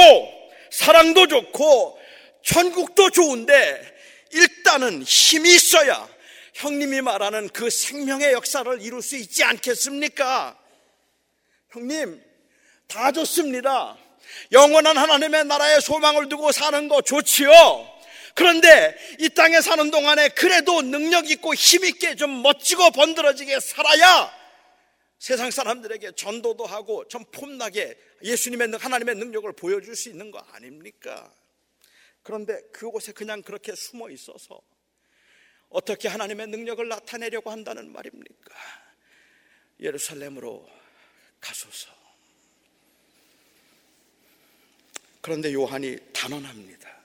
사랑도 0.71 1.27
좋고, 1.27 1.97
천국도 2.43 3.11
좋은데, 3.11 4.00
일단은 4.33 5.03
힘이 5.03 5.55
있어야 5.55 6.07
형님이 6.53 7.01
말하는 7.01 7.49
그 7.49 7.69
생명의 7.69 8.33
역사를 8.33 8.81
이룰 8.81 9.01
수 9.01 9.15
있지 9.15 9.43
않겠습니까? 9.43 10.57
형님, 11.69 12.21
다 12.87 13.11
좋습니다. 13.11 13.97
영원한 14.51 14.97
하나님의 14.97 15.45
나라에 15.45 15.79
소망을 15.79 16.29
두고 16.29 16.51
사는 16.51 16.87
거 16.87 17.01
좋지요. 17.01 17.51
그런데 18.35 18.95
이 19.19 19.29
땅에 19.29 19.61
사는 19.61 19.91
동안에 19.91 20.29
그래도 20.29 20.81
능력 20.81 21.29
있고 21.29 21.53
힘 21.53 21.85
있게 21.85 22.15
좀 22.15 22.41
멋지고 22.41 22.91
번들어지게 22.91 23.59
살아야 23.59 24.31
세상 25.19 25.51
사람들에게 25.51 26.13
전도도 26.13 26.65
하고 26.65 27.07
좀 27.07 27.23
폼나게 27.25 27.95
예수님의 28.23 28.71
하나님의 28.79 29.15
능력을 29.15 29.51
보여줄 29.53 29.95
수 29.95 30.09
있는 30.09 30.31
거 30.31 30.39
아닙니까? 30.51 31.31
그런데 32.23 32.61
그곳에 32.71 33.11
그냥 33.11 33.41
그렇게 33.41 33.73
숨어 33.75 34.09
있어서 34.09 34.61
어떻게 35.69 36.07
하나님의 36.07 36.47
능력을 36.47 36.87
나타내려고 36.87 37.49
한다는 37.49 37.91
말입니까? 37.91 38.53
예루살렘으로 39.79 40.69
가소서. 41.39 41.89
그런데 45.21 45.53
요한이 45.53 45.97
단언합니다. 46.13 47.01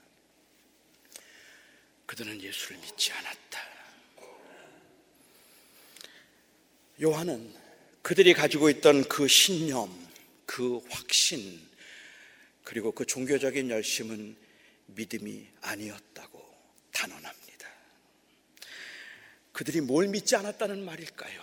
그들은 2.07 2.41
예수를 2.41 2.79
믿지 2.79 3.13
않았다. 3.13 3.61
요한은 7.03 7.55
그들이 8.03 8.33
가지고 8.33 8.71
있던 8.71 9.05
그 9.09 9.29
신념, 9.29 9.91
그 10.47 10.79
확신, 10.89 11.61
그리고 12.65 12.93
그 12.93 13.05
종교적인 13.05 13.71
열심은 13.71 14.46
믿음이 14.87 15.47
아니었다고 15.63 16.43
단언합니다. 16.93 17.69
그들이 19.53 19.81
뭘 19.81 20.09
믿지 20.09 20.37
않았다는 20.37 20.85
말일까요? 20.85 21.41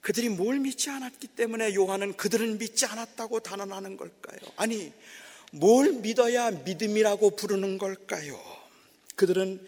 그들이 0.00 0.28
뭘 0.28 0.58
믿지 0.58 0.90
않았기 0.90 1.28
때문에 1.28 1.74
요한은 1.74 2.16
그들은 2.16 2.58
믿지 2.58 2.86
않았다고 2.86 3.40
단언하는 3.40 3.96
걸까요? 3.96 4.38
아니, 4.56 4.92
뭘 5.52 5.92
믿어야 5.92 6.50
믿음이라고 6.50 7.36
부르는 7.36 7.78
걸까요? 7.78 8.40
그들은 9.16 9.64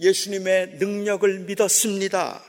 예수님의 0.00 0.78
능력을 0.78 1.40
믿었습니다. 1.40 2.42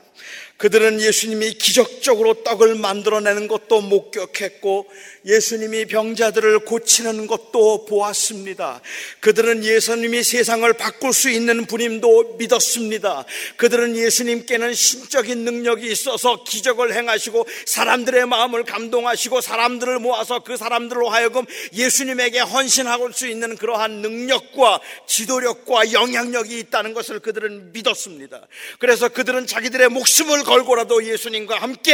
그들은 0.58 1.00
예수님이 1.00 1.54
기적적으로 1.54 2.42
떡을 2.42 2.74
만들어내는 2.74 3.46
것도 3.46 3.80
목격했고 3.80 4.88
예수님이 5.24 5.86
병자들을 5.86 6.60
고치는 6.60 7.26
것도 7.28 7.86
보았습니다. 7.86 8.80
그들은 9.20 9.64
예수님이 9.64 10.22
세상을 10.24 10.70
바꿀 10.72 11.12
수 11.12 11.30
있는 11.30 11.66
분임도 11.66 12.36
믿었습니다. 12.38 13.24
그들은 13.56 13.96
예수님께는 13.96 14.74
신적인 14.74 15.44
능력이 15.44 15.90
있어서 15.92 16.42
기적을 16.42 16.92
행하시고 16.92 17.46
사람들의 17.66 18.26
마음을 18.26 18.64
감동하시고 18.64 19.40
사람들을 19.40 20.00
모아서 20.00 20.40
그 20.40 20.56
사람들로 20.56 21.08
하여금 21.08 21.44
예수님에게 21.72 22.40
헌신하고 22.40 23.12
수 23.12 23.28
있는 23.28 23.56
그러한 23.56 24.02
능력과 24.02 24.80
지도력과 25.06 25.92
영향력이 25.92 26.58
있다는 26.58 26.94
것을 26.94 27.20
그들은 27.20 27.72
믿었습니다. 27.72 28.40
그래서 28.78 29.08
그들은 29.08 29.46
자기들의 29.46 29.88
목숨을 29.90 30.47
걸고라도 30.48 31.04
예수님과 31.04 31.60
함께 31.60 31.92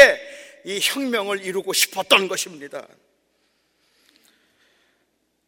이 0.65 0.79
혁명을 0.81 1.45
이루고 1.45 1.73
싶었던 1.73 2.29
것입니다. 2.29 2.87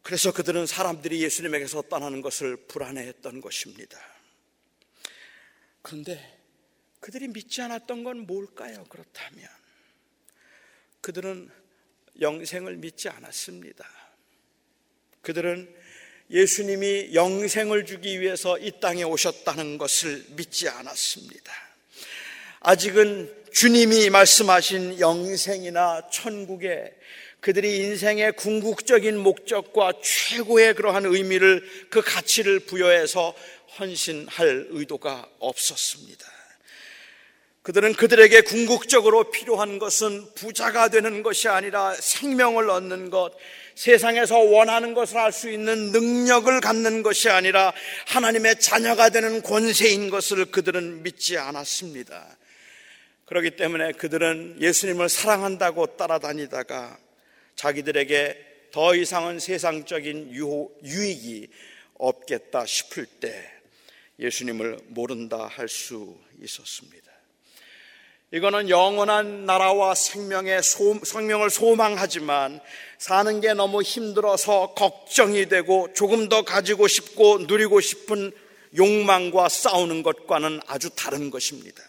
그래서 0.03 0.33
그들은 0.33 0.65
사람들이 0.65 1.23
예수님에게서 1.23 1.83
떠나는 1.83 2.21
것을 2.21 2.57
불안해했던 2.67 3.39
것입니다. 3.39 3.97
그런데 5.81 6.37
그들이 6.99 7.29
믿지 7.29 7.61
않았던 7.61 8.03
건 8.03 8.27
뭘까요? 8.27 8.83
그렇다면 8.89 9.47
그들은 10.99 11.49
영생을 12.19 12.75
믿지 12.75 13.07
않았습니다. 13.07 13.87
그들은 15.21 15.73
예수님이 16.29 17.13
영생을 17.13 17.85
주기 17.85 18.19
위해서 18.19 18.57
이 18.59 18.81
땅에 18.81 19.03
오셨다는 19.03 19.77
것을 19.77 20.25
믿지 20.31 20.67
않았습니다. 20.67 21.66
아직은 22.59 23.33
주님이 23.51 24.09
말씀하신 24.09 24.99
영생이나 24.99 26.09
천국에 26.11 26.93
그들이 27.39 27.77
인생의 27.77 28.33
궁극적인 28.33 29.17
목적과 29.17 29.93
최고의 30.01 30.73
그러한 30.73 31.05
의미를 31.05 31.63
그 31.89 32.01
가치를 32.01 32.59
부여해서 32.61 33.33
헌신할 33.79 34.67
의도가 34.71 35.29
없었습니다. 35.39 36.25
그들은 37.61 37.93
그들에게 37.93 38.41
궁극적으로 38.41 39.29
필요한 39.29 39.77
것은 39.77 40.25
부자가 40.35 40.87
되는 40.87 41.21
것이 41.21 41.49
아니라 41.49 41.93
생명을 41.93 42.69
얻는 42.69 43.09
것, 43.09 43.33
세상에서 43.75 44.39
원하는 44.39 44.93
것을 44.93 45.17
할 45.17 45.31
수 45.31 45.51
있는 45.51 45.91
능력을 45.91 46.61
갖는 46.61 47.03
것이 47.03 47.29
아니라 47.29 47.73
하나님의 48.07 48.59
자녀가 48.59 49.09
되는 49.09 49.41
권세인 49.41 50.09
것을 50.09 50.45
그들은 50.45 51.03
믿지 51.03 51.37
않았습니다. 51.37 52.37
그렇기 53.27 53.51
때문에 53.57 53.91
그들은 53.91 54.57
예수님을 54.61 55.09
사랑한다고 55.09 55.97
따라다니다가 55.97 56.97
자기들에게 57.55 58.69
더 58.71 58.95
이상은 58.95 59.39
세상적인 59.39 60.31
유익이 60.33 61.49
없겠다 61.95 62.65
싶을 62.65 63.05
때 63.05 63.51
예수님을 64.19 64.79
모른다 64.87 65.47
할 65.47 65.67
수 65.67 66.17
있었습니다. 66.41 67.11
이거는 68.31 68.69
영원한 68.69 69.45
나라와 69.45 69.95
생명의 69.95 70.63
소, 70.63 70.99
생명을 71.03 71.49
소망하지만 71.49 72.61
사는 72.97 73.41
게 73.41 73.53
너무 73.53 73.81
힘들어서 73.81 74.73
걱정이 74.73 75.47
되고 75.47 75.91
조금 75.93 76.29
더 76.29 76.43
가지고 76.43 76.87
싶고 76.87 77.39
누리고 77.39 77.81
싶은 77.81 78.31
욕망과 78.75 79.49
싸우는 79.49 80.03
것과는 80.03 80.61
아주 80.67 80.89
다른 80.95 81.29
것입니다. 81.29 81.86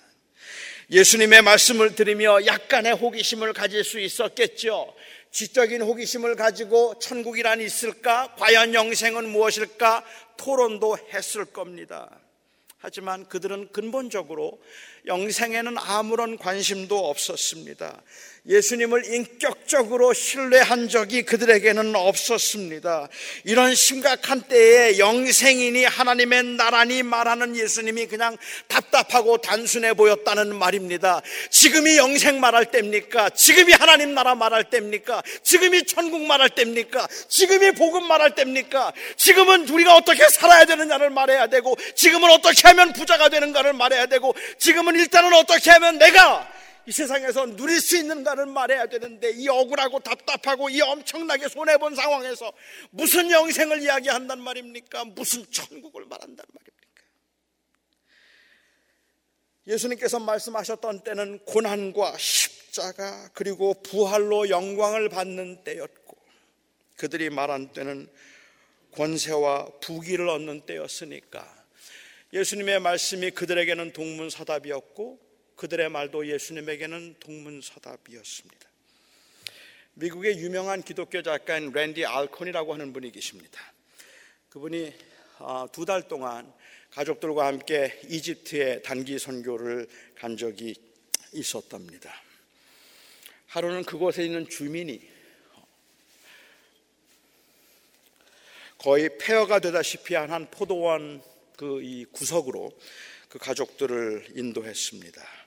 예수님의 0.90 1.42
말씀을 1.42 1.94
들으며 1.94 2.46
약간의 2.46 2.94
호기심을 2.94 3.52
가질 3.52 3.84
수 3.84 4.00
있었겠죠. 4.00 4.94
지적인 5.30 5.82
호기심을 5.82 6.34
가지고 6.34 6.98
천국이란 6.98 7.60
있을까? 7.60 8.34
과연 8.38 8.72
영생은 8.72 9.28
무엇일까? 9.28 10.02
토론도 10.38 10.96
했을 11.12 11.44
겁니다. 11.44 12.08
하지만 12.78 13.28
그들은 13.28 13.68
근본적으로 13.72 14.62
영생에는 15.06 15.76
아무런 15.76 16.38
관심도 16.38 17.10
없었습니다. 17.10 18.00
예수님을 18.48 19.12
인격적으로 19.12 20.14
신뢰한 20.14 20.88
적이 20.88 21.22
그들에게는 21.22 21.94
없었습니다. 21.94 23.08
이런 23.44 23.74
심각한 23.74 24.40
때에 24.40 24.98
영생이니 24.98 25.84
하나님의 25.84 26.44
나라니 26.44 27.02
말하는 27.02 27.56
예수님이 27.56 28.06
그냥 28.06 28.36
답답하고 28.68 29.38
단순해 29.38 29.94
보였다는 29.94 30.56
말입니다. 30.56 31.20
지금이 31.50 31.98
영생 31.98 32.40
말할 32.40 32.70
때입니까? 32.70 33.30
지금이 33.30 33.72
하나님 33.74 34.14
나라 34.14 34.34
말할 34.34 34.64
때입니까? 34.64 35.22
지금이 35.42 35.84
천국 35.84 36.22
말할 36.22 36.48
때입니까? 36.48 37.06
지금이 37.28 37.72
복음 37.72 38.08
말할 38.08 38.34
때입니까? 38.34 38.92
지금은 39.16 39.68
우리가 39.68 39.94
어떻게 39.94 40.26
살아야 40.28 40.64
되느냐를 40.64 41.10
말해야 41.10 41.48
되고, 41.48 41.76
지금은 41.94 42.30
어떻게 42.30 42.66
하면 42.68 42.94
부자가 42.94 43.28
되는가를 43.28 43.74
말해야 43.74 44.06
되고, 44.06 44.34
지금은 44.58 44.98
일단은 44.98 45.34
어떻게 45.34 45.70
하면 45.70 45.98
내가 45.98 46.57
이 46.88 46.90
세상에서 46.90 47.44
누릴 47.54 47.82
수 47.82 47.98
있는가를 47.98 48.46
말해야 48.46 48.86
되는데 48.86 49.30
이 49.32 49.46
억울하고 49.46 50.00
답답하고 50.00 50.70
이 50.70 50.80
엄청나게 50.80 51.46
손해본 51.50 51.94
상황에서 51.94 52.50
무슨 52.88 53.30
영생을 53.30 53.82
이야기한단 53.82 54.40
말입니까? 54.40 55.04
무슨 55.04 55.44
천국을 55.50 56.06
말한단 56.06 56.46
말입니까? 56.50 57.02
예수님께서 59.66 60.18
말씀하셨던 60.18 61.04
때는 61.04 61.40
고난과 61.40 62.16
십자가 62.16 63.28
그리고 63.34 63.74
부활로 63.82 64.48
영광을 64.48 65.10
받는 65.10 65.64
때였고 65.64 66.16
그들이 66.96 67.28
말한 67.28 67.74
때는 67.74 68.08
권세와 68.92 69.72
부귀를 69.82 70.26
얻는 70.26 70.62
때였으니까 70.62 71.66
예수님의 72.32 72.80
말씀이 72.80 73.30
그들에게는 73.32 73.92
동문서답이었고 73.92 75.27
그들의 75.58 75.88
말도 75.90 76.26
예수님에게는 76.26 77.16
동문서답이었습니다. 77.20 78.68
미국의 79.94 80.38
유명한 80.38 80.82
기독교 80.82 81.20
작가인 81.20 81.72
랜디 81.72 82.06
알콘이라고 82.06 82.72
하는 82.74 82.92
분이 82.92 83.10
계십니다. 83.10 83.60
그분이 84.50 84.94
아, 85.40 85.68
두달 85.72 86.06
동안 86.08 86.52
가족들과 86.90 87.46
함께 87.46 88.00
이집트에 88.08 88.82
단기 88.82 89.18
선교를 89.18 89.88
간 90.14 90.36
적이 90.36 90.74
있었답니다. 91.32 92.14
하루는 93.48 93.84
그곳에 93.84 94.24
있는 94.24 94.48
주민이 94.48 95.00
거의 98.78 99.18
폐허가 99.18 99.58
되다시피 99.58 100.14
한 100.14 100.48
포도원 100.50 101.20
그 101.56 101.80
이 101.82 102.04
구석으로 102.12 102.70
그 103.28 103.38
가족들을 103.38 104.28
인도했습니다. 104.36 105.37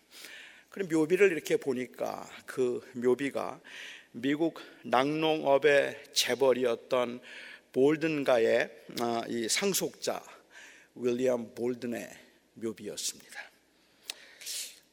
그럼 0.72 0.88
묘비를 0.90 1.32
이렇게 1.32 1.58
보니까 1.58 2.28
그 2.48 2.82
묘비가 2.96 3.62
미국 4.12 4.60
낙농업의 4.84 6.14
재벌이었던 6.14 7.22
볼든가의 7.72 8.72
아, 9.00 9.24
이 9.28 9.48
상속자 9.48 10.24
윌리엄 10.96 11.54
볼든의 11.54 12.10
묘비였습니다. 12.56 13.40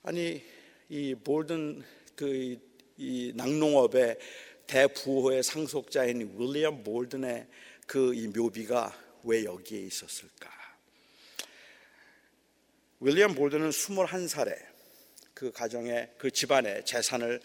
아니 0.03 0.43
이 0.91 1.15
볼든 1.15 1.83
그 2.15 2.69
이 2.99 3.33
낙농업의 3.37 4.19
대부호의 4.67 5.43
상속자인 5.45 6.37
윌리엄 6.37 6.83
볼든의 6.83 7.47
그 7.87 8.13
이 8.13 8.27
묘비가 8.27 8.93
왜 9.23 9.45
여기에 9.45 9.81
있었을까? 9.83 10.51
윌리엄 13.01 13.35
볼든은 13.35 13.71
21살에 13.71 14.68
그 15.39 15.53
가정의 15.53 16.11
그 16.19 16.33
집안의 16.33 16.85
재산을 16.85 17.41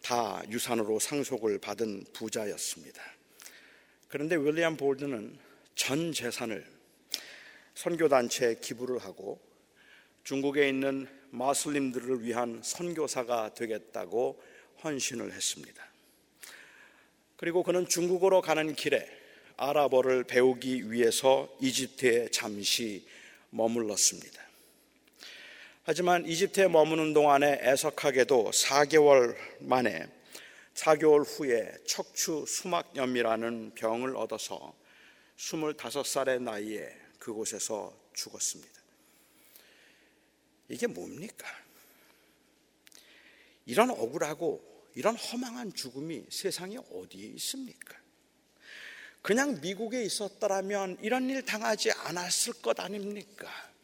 다 0.00 0.42
유산으로 0.48 0.98
상속을 0.98 1.58
받은 1.58 2.06
부자였습니다. 2.14 3.02
그런데 4.08 4.36
윌리엄 4.36 4.78
볼드는 4.78 5.38
전 5.74 6.12
재산을 6.14 6.66
선교단체에 7.74 8.54
기부를 8.62 9.00
하고 9.00 9.38
중국에 10.24 10.66
있는 10.66 11.06
마슬림들을 11.28 12.24
위한 12.24 12.62
선교사가 12.64 13.52
되겠다고 13.52 14.42
헌신을 14.82 15.30
했습니다. 15.34 15.86
그리고 17.36 17.62
그는 17.62 17.86
중국으로 17.86 18.40
가는 18.40 18.74
길에 18.74 19.06
아랍어를 19.58 20.24
배우기 20.24 20.90
위해서 20.90 21.54
이집트에 21.60 22.30
잠시 22.30 23.06
머물렀습니다. 23.50 24.45
하지만 25.88 26.26
이집트에 26.26 26.66
머무는 26.66 27.12
동안에 27.12 27.60
애석하게도 27.62 28.50
4개월 28.50 29.36
만에 29.60 30.08
4개월 30.74 31.24
후에 31.24 31.72
척추 31.86 32.44
수막염이라는 32.44 33.76
병을 33.76 34.16
얻어서 34.16 34.74
25살의 35.36 36.42
나이에 36.42 36.92
그곳에서 37.20 37.96
죽었습니다. 38.14 38.72
이게 40.70 40.88
뭡니까? 40.88 41.46
이런 43.64 43.90
억울하고 43.90 44.60
이런 44.96 45.14
허망한 45.14 45.72
죽음이 45.72 46.26
세상에 46.30 46.78
어디에 46.78 47.28
있습니까? 47.34 47.96
그냥 49.22 49.60
미국에 49.60 50.02
있었더라면 50.02 50.98
이런 51.00 51.30
일 51.30 51.44
당하지 51.44 51.92
않았을 51.92 52.54
것 52.54 52.80
아닙니까? 52.80 53.75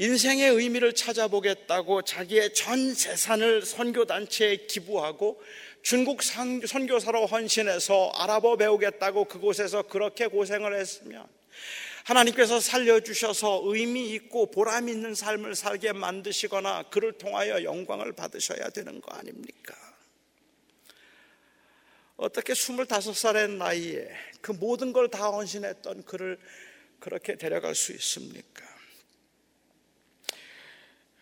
인생의 0.00 0.48
의미를 0.48 0.94
찾아보겠다고 0.94 2.00
자기의 2.00 2.54
전 2.54 2.94
재산을 2.94 3.60
선교단체에 3.60 4.64
기부하고 4.66 5.42
중국 5.82 6.22
선교사로 6.22 7.26
헌신해서 7.26 8.12
아랍어 8.14 8.56
배우겠다고 8.56 9.26
그곳에서 9.26 9.82
그렇게 9.82 10.26
고생을 10.26 10.74
했으면 10.74 11.28
하나님께서 12.04 12.60
살려주셔서 12.60 13.60
의미 13.66 14.12
있고 14.14 14.50
보람 14.50 14.88
있는 14.88 15.14
삶을 15.14 15.54
살게 15.54 15.92
만드시거나 15.92 16.84
그를 16.84 17.12
통하여 17.12 17.62
영광을 17.62 18.12
받으셔야 18.12 18.70
되는 18.70 19.02
거 19.02 19.14
아닙니까? 19.14 19.74
어떻게 22.16 22.54
25살의 22.54 23.50
나이에 23.50 24.08
그 24.40 24.52
모든 24.52 24.94
걸 24.94 25.08
다 25.08 25.28
헌신했던 25.28 26.04
그를 26.04 26.38
그렇게 27.00 27.36
데려갈 27.36 27.74
수 27.74 27.92
있습니까? 27.92 28.69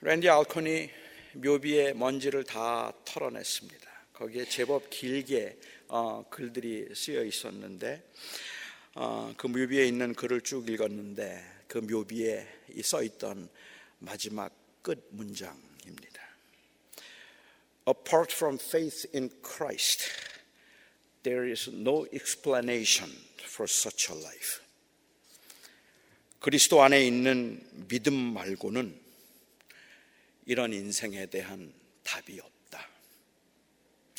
랜디 0.00 0.28
알콘이 0.28 0.90
묘비의 1.32 1.94
먼지를 1.96 2.44
다 2.44 2.92
털어냈습니다. 3.04 3.90
거기에 4.12 4.44
제법 4.44 4.88
길게 4.90 5.58
어, 5.88 6.24
글들이 6.30 6.94
쓰여 6.94 7.24
있었는데 7.24 8.08
어, 8.94 9.34
그 9.37 9.48
묘비에 9.48 9.84
있는 9.88 10.14
글을 10.14 10.42
쭉 10.42 10.70
읽었는데 10.70 11.64
그 11.66 11.78
묘비에 11.78 12.46
써 12.80 13.02
있던 13.02 13.48
마지막 13.98 14.52
끝 14.82 15.04
문장입니다. 15.11 16.22
Apart 17.88 18.32
from 18.32 18.56
faith 18.56 19.08
in 19.12 19.30
Christ, 19.42 20.04
there 21.24 21.50
is 21.50 21.68
no 21.70 22.06
explanation 22.14 23.11
for 23.42 23.66
such 23.68 24.12
a 24.12 24.16
life. 24.16 24.62
그리스도 26.38 26.82
안에 26.82 27.04
있는 27.04 27.61
믿음 27.88 28.14
말고는 28.14 28.97
이런 30.48 30.72
인생에 30.72 31.26
대한 31.26 31.70
답이 32.02 32.40
없다. 32.40 32.88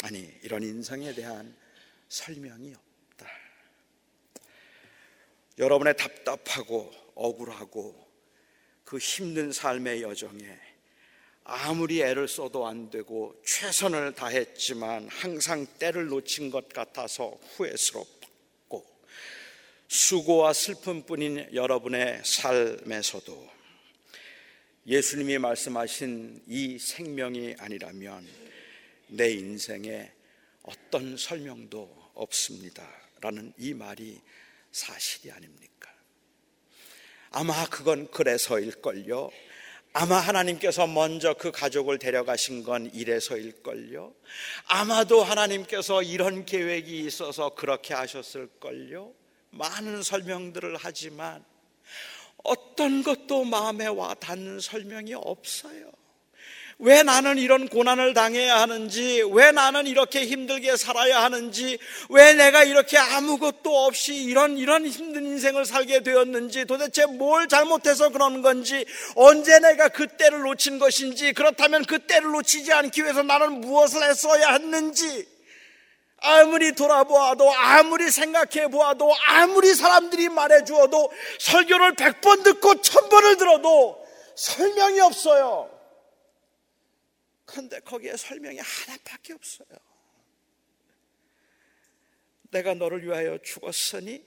아니, 0.03 0.31
이런 0.43 0.61
인생에 0.61 1.11
대한 1.15 1.57
설명이 2.07 2.71
없다. 2.71 3.27
여러분의 5.57 5.97
답답하고 5.97 6.91
억울하고 7.15 8.07
그 8.83 8.99
힘든 8.99 9.51
삶의 9.51 10.03
여정에 10.03 10.45
아무리 11.45 12.03
애를 12.03 12.27
써도 12.27 12.67
안 12.67 12.91
되고 12.91 13.35
최선을 13.43 14.13
다했지만 14.13 15.07
항상 15.07 15.65
때를 15.79 16.09
놓친 16.09 16.51
것 16.51 16.69
같아서 16.69 17.39
후회스럽고 17.55 18.85
수고와 19.87 20.53
슬픔뿐인 20.53 21.55
여러분의 21.55 22.21
삶에서도 22.23 23.58
예수님이 24.89 25.37
말씀하신 25.37 26.41
이 26.47 26.79
생명이 26.79 27.57
아니라면 27.59 28.27
내 29.05 29.29
인생에 29.29 30.11
어떤 30.63 31.15
설명도 31.15 32.09
없습니다. 32.15 32.89
라는 33.21 33.53
이 33.59 33.75
말이 33.75 34.19
사실이 34.71 35.31
아닙니까? 35.31 35.93
아마 37.29 37.69
그건 37.69 38.09
그래서일걸요. 38.09 39.29
아마 39.93 40.17
하나님께서 40.17 40.87
먼저 40.87 41.35
그 41.35 41.51
가족을 41.51 41.99
데려가신 41.99 42.63
건 42.63 42.89
이래서일걸요. 42.91 44.15
아마도 44.65 45.23
하나님께서 45.23 46.01
이런 46.01 46.45
계획이 46.45 47.01
있어서 47.01 47.53
그렇게 47.53 47.93
하셨을걸요. 47.93 49.13
많은 49.51 50.01
설명들을 50.01 50.77
하지만 50.79 51.45
어떤 52.43 53.03
것도 53.03 53.43
마음에 53.43 53.87
와 53.87 54.13
닿는 54.13 54.59
설명이 54.59 55.13
없어요. 55.15 55.91
왜 56.81 57.03
나는 57.03 57.37
이런 57.37 57.67
고난을 57.67 58.13
당해야 58.13 58.61
하는지, 58.61 59.21
왜 59.33 59.51
나는 59.51 59.85
이렇게 59.85 60.25
힘들게 60.25 60.77
살아야 60.77 61.21
하는지, 61.21 61.77
왜 62.09 62.33
내가 62.33 62.63
이렇게 62.63 62.97
아무것도 62.97 63.85
없이 63.85 64.15
이런, 64.15 64.57
이런 64.57 64.87
힘든 64.87 65.25
인생을 65.25 65.65
살게 65.65 66.03
되었는지, 66.03 66.63
도대체 66.63 67.05
뭘 67.05 67.49
잘못해서 67.49 68.09
그런 68.09 68.41
건지, 68.41 68.85
언제 69.15 69.59
내가 69.59 69.89
그 69.89 70.07
때를 70.07 70.39
놓친 70.39 70.79
것인지, 70.79 71.33
그렇다면 71.33 71.83
그 71.83 71.99
때를 71.99 72.31
놓치지 72.31 72.71
않기 72.71 73.03
위해서 73.03 73.23
나는 73.23 73.59
무엇을 73.59 74.01
했어야 74.01 74.53
했는지, 74.53 75.27
아무리 76.21 76.73
돌아보아도, 76.73 77.51
아무리 77.53 78.11
생각해 78.11 78.67
보아도, 78.69 79.11
아무리 79.27 79.73
사람들이 79.73 80.29
말해 80.29 80.63
주어도, 80.63 81.11
설교를 81.39 81.95
백번 81.95 82.43
듣고 82.43 82.81
천 82.81 83.09
번을 83.09 83.37
들어도 83.37 84.05
설명이 84.35 84.99
없어요. 85.01 85.69
그런데 87.45 87.79
거기에 87.79 88.15
설명이 88.15 88.59
하나밖에 88.59 89.33
없어요. 89.33 89.67
내가 92.51 92.73
너를 92.73 93.03
위하여 93.03 93.37
죽었으니 93.39 94.23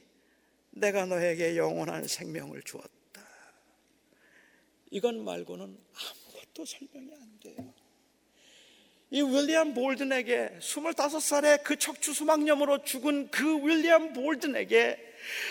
내가 0.71 1.07
너에게 1.07 1.57
영원한 1.57 2.07
생명을 2.07 2.63
주었다. 2.63 2.93
이건 4.91 5.25
말고는 5.25 5.65
아무것도 5.95 6.65
설명이 6.65 7.13
안 7.15 7.41
돼요. 7.41 7.82
이 9.13 9.21
윌리엄 9.21 9.75
볼든에게 9.75 10.57
25살에 10.59 11.63
그 11.63 11.77
척추 11.77 12.15
수막염으로 12.15 12.83
죽은 12.83 13.31
그 13.31 13.59
윌리엄 13.63 14.15
볼든에게 14.15 14.99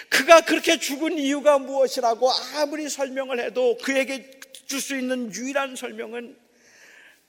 그가 0.10 0.42
그렇게 0.42 0.80
죽은 0.80 1.20
이유가 1.20 1.60
무엇이라고 1.60 2.28
아무리 2.56 2.90
설명을 2.90 3.40
해도 3.40 3.78
그에게 3.84 4.32
줄 4.66 4.82
수 4.82 4.98
있는 4.98 5.32
유일한 5.34 5.76
설명은 5.76 6.38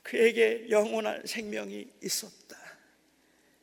그에게 0.01 0.69
영원한 0.69 1.25
생명이 1.25 1.87
있었다. 2.01 2.57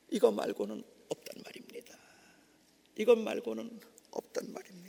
이것 0.09 0.31
말고는 0.31 0.83
없단 1.09 1.43
말입니다. 1.43 1.97
이것 2.95 3.17
말고는 3.17 3.81
없단 4.11 4.53
말입니다. 4.53 4.80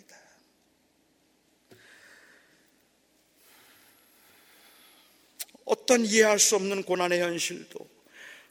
어떤 5.65 6.05
이해할 6.05 6.39
수 6.39 6.57
없는 6.57 6.83
고난의 6.83 7.21
현실도 7.21 7.89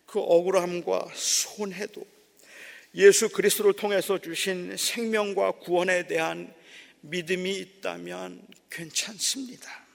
그 0.06 0.20
억울함과 0.20 1.12
손해도 1.14 2.06
예수 2.96 3.30
그리스도를 3.30 3.74
통해서 3.74 4.20
주신 4.20 4.76
생명과 4.76 5.60
구원에 5.60 6.08
대한 6.08 6.54
믿음이 7.02 7.56
있다면 7.58 8.46
괜찮습니다. 8.70 9.86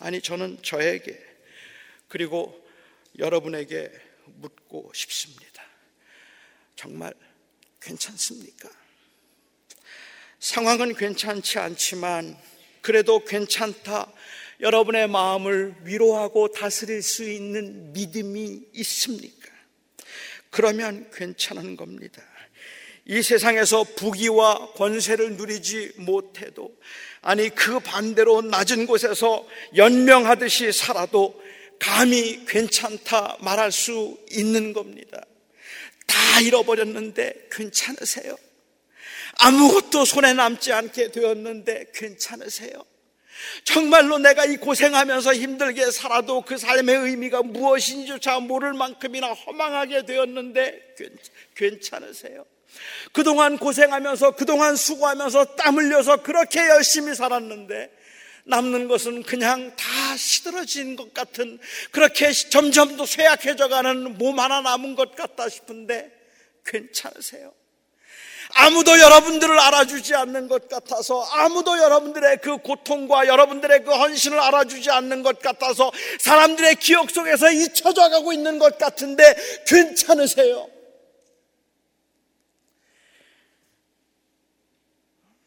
아니, 0.00 0.20
저는 0.20 0.58
저에게 0.62 1.18
그리고 2.08 2.62
여러분에게 3.18 3.90
묻고 4.26 4.92
싶습니다. 4.94 5.64
정말 6.76 7.14
괜찮습니까? 7.80 8.68
상황은 10.40 10.94
괜찮지 10.94 11.58
않지만 11.58 12.36
그래도 12.82 13.24
괜찮다. 13.24 14.12
여러분의 14.60 15.08
마음을 15.08 15.74
위로하고 15.82 16.48
다스릴 16.48 17.02
수 17.02 17.28
있는 17.28 17.92
믿음이 17.92 18.62
있습니까? 18.74 19.48
그러면 20.50 21.10
괜찮은 21.12 21.76
겁니다. 21.76 22.22
이 23.06 23.22
세상에서 23.22 23.84
부귀와 23.96 24.72
권세를 24.72 25.32
누리지 25.36 25.92
못해도 25.96 26.74
아니 27.20 27.50
그 27.50 27.80
반대로 27.80 28.40
낮은 28.40 28.86
곳에서 28.86 29.46
연명하듯이 29.76 30.72
살아도 30.72 31.42
감히 31.78 32.46
괜찮다 32.46 33.38
말할 33.40 33.72
수 33.72 34.18
있는 34.30 34.72
겁니다. 34.72 35.20
다 36.06 36.40
잃어버렸는데 36.40 37.48
괜찮으세요? 37.50 38.36
아무것도 39.38 40.04
손에 40.04 40.32
남지 40.32 40.72
않게 40.72 41.10
되었는데 41.10 41.86
괜찮으세요? 41.92 42.84
정말로 43.64 44.18
내가 44.18 44.44
이 44.44 44.56
고생하면서 44.56 45.34
힘들게 45.34 45.90
살아도 45.90 46.42
그 46.42 46.56
삶의 46.56 46.96
의미가 46.96 47.42
무엇인지조차 47.42 48.40
모를 48.40 48.72
만큼이나 48.72 49.32
허망하게 49.32 50.04
되었는데 50.04 50.94
괜찮으세요? 51.54 52.44
그동안 53.12 53.58
고생하면서 53.58 54.32
그동안 54.32 54.76
수고하면서 54.76 55.56
땀 55.56 55.76
흘려서 55.76 56.22
그렇게 56.22 56.60
열심히 56.60 57.14
살았는데 57.14 57.90
남는 58.44 58.88
것은 58.88 59.22
그냥 59.22 59.74
다 59.76 60.16
시들어진 60.16 60.96
것 60.96 61.14
같은 61.14 61.58
그렇게 61.90 62.32
점점 62.32 62.96
더 62.96 63.06
쇠약해져 63.06 63.68
가는 63.68 64.18
몸 64.18 64.38
하나 64.38 64.60
남은 64.60 64.96
것 64.96 65.14
같다 65.14 65.48
싶은데 65.48 66.12
괜찮으세요? 66.66 67.52
아무도 68.54 68.98
여러분들을 68.98 69.58
알아주지 69.58 70.14
않는 70.14 70.48
것 70.48 70.68
같아서 70.68 71.22
아무도 71.24 71.76
여러분들의 71.76 72.38
그 72.40 72.58
고통과 72.58 73.26
여러분들의 73.26 73.84
그 73.84 73.92
헌신을 73.92 74.38
알아주지 74.38 74.90
않는 74.90 75.22
것 75.22 75.40
같아서 75.40 75.90
사람들의 76.20 76.76
기억 76.76 77.10
속에서 77.10 77.50
잊혀져 77.50 78.08
가고 78.10 78.32
있는 78.32 78.58
것 78.58 78.78
같은데 78.78 79.34
괜찮으세요? 79.66 80.68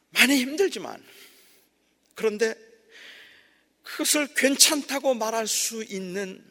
많이 0.10 0.36
힘들지만 0.38 1.02
그런데 2.16 2.56
그것을 3.84 4.28
괜찮다고 4.36 5.14
말할 5.14 5.48
수 5.48 5.84
있는 5.84 6.44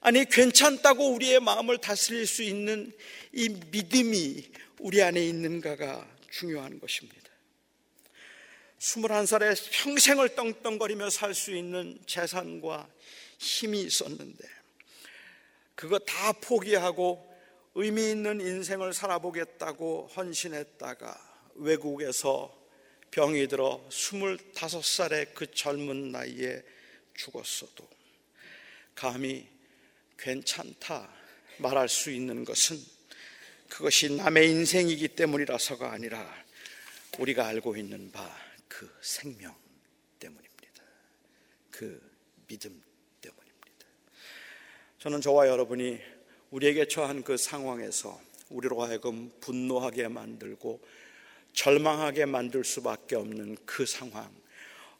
아니 0.00 0.24
괜찮다고 0.26 1.14
우리의 1.14 1.40
마음을 1.40 1.78
다스릴 1.78 2.26
수 2.26 2.42
있는 2.42 2.92
이 3.32 3.48
믿음이 3.70 4.44
우리 4.80 5.02
안에 5.02 5.24
있는가가 5.26 6.06
중요한 6.30 6.78
것입니다. 6.78 7.28
21살에 8.78 9.56
평생을 9.72 10.36
떵떵거리며 10.36 11.10
살 11.10 11.34
수 11.34 11.54
있는 11.54 11.98
재산과 12.06 12.88
힘이 13.38 13.82
있었는데 13.82 14.48
그거 15.74 15.98
다 15.98 16.32
포기하고 16.32 17.26
의미 17.74 18.10
있는 18.10 18.40
인생을 18.40 18.92
살아보겠다고 18.92 20.10
헌신했다가 20.16 21.44
외국에서 21.54 22.56
병이 23.10 23.48
들어 23.48 23.84
25살의 23.88 25.34
그 25.34 25.50
젊은 25.52 26.12
나이에 26.12 26.62
죽었어도 27.14 27.88
감히 28.94 29.48
괜찮다 30.18 31.08
말할 31.58 31.88
수 31.88 32.10
있는 32.10 32.44
것은 32.44 32.97
그것이 33.68 34.14
남의 34.16 34.50
인생이기 34.50 35.08
때문이라서가 35.08 35.92
아니라 35.92 36.26
우리가 37.18 37.46
알고 37.46 37.76
있는 37.76 38.10
바 38.12 38.48
그 38.78 38.88
생명 39.00 39.52
때문입니다. 40.20 40.82
그 41.70 42.00
믿음 42.46 42.80
때문입니다. 43.20 43.86
저는 44.98 45.20
저와 45.20 45.48
여러분이 45.48 45.98
우리에게 46.50 46.86
처한 46.86 47.24
그 47.24 47.36
상황에서 47.36 48.20
우리로 48.50 48.80
하여금 48.82 49.32
분노하게 49.40 50.08
만들고 50.08 50.80
절망하게 51.54 52.26
만들 52.26 52.62
수밖에 52.64 53.16
없는 53.16 53.56
그 53.66 53.84
상황, 53.84 54.32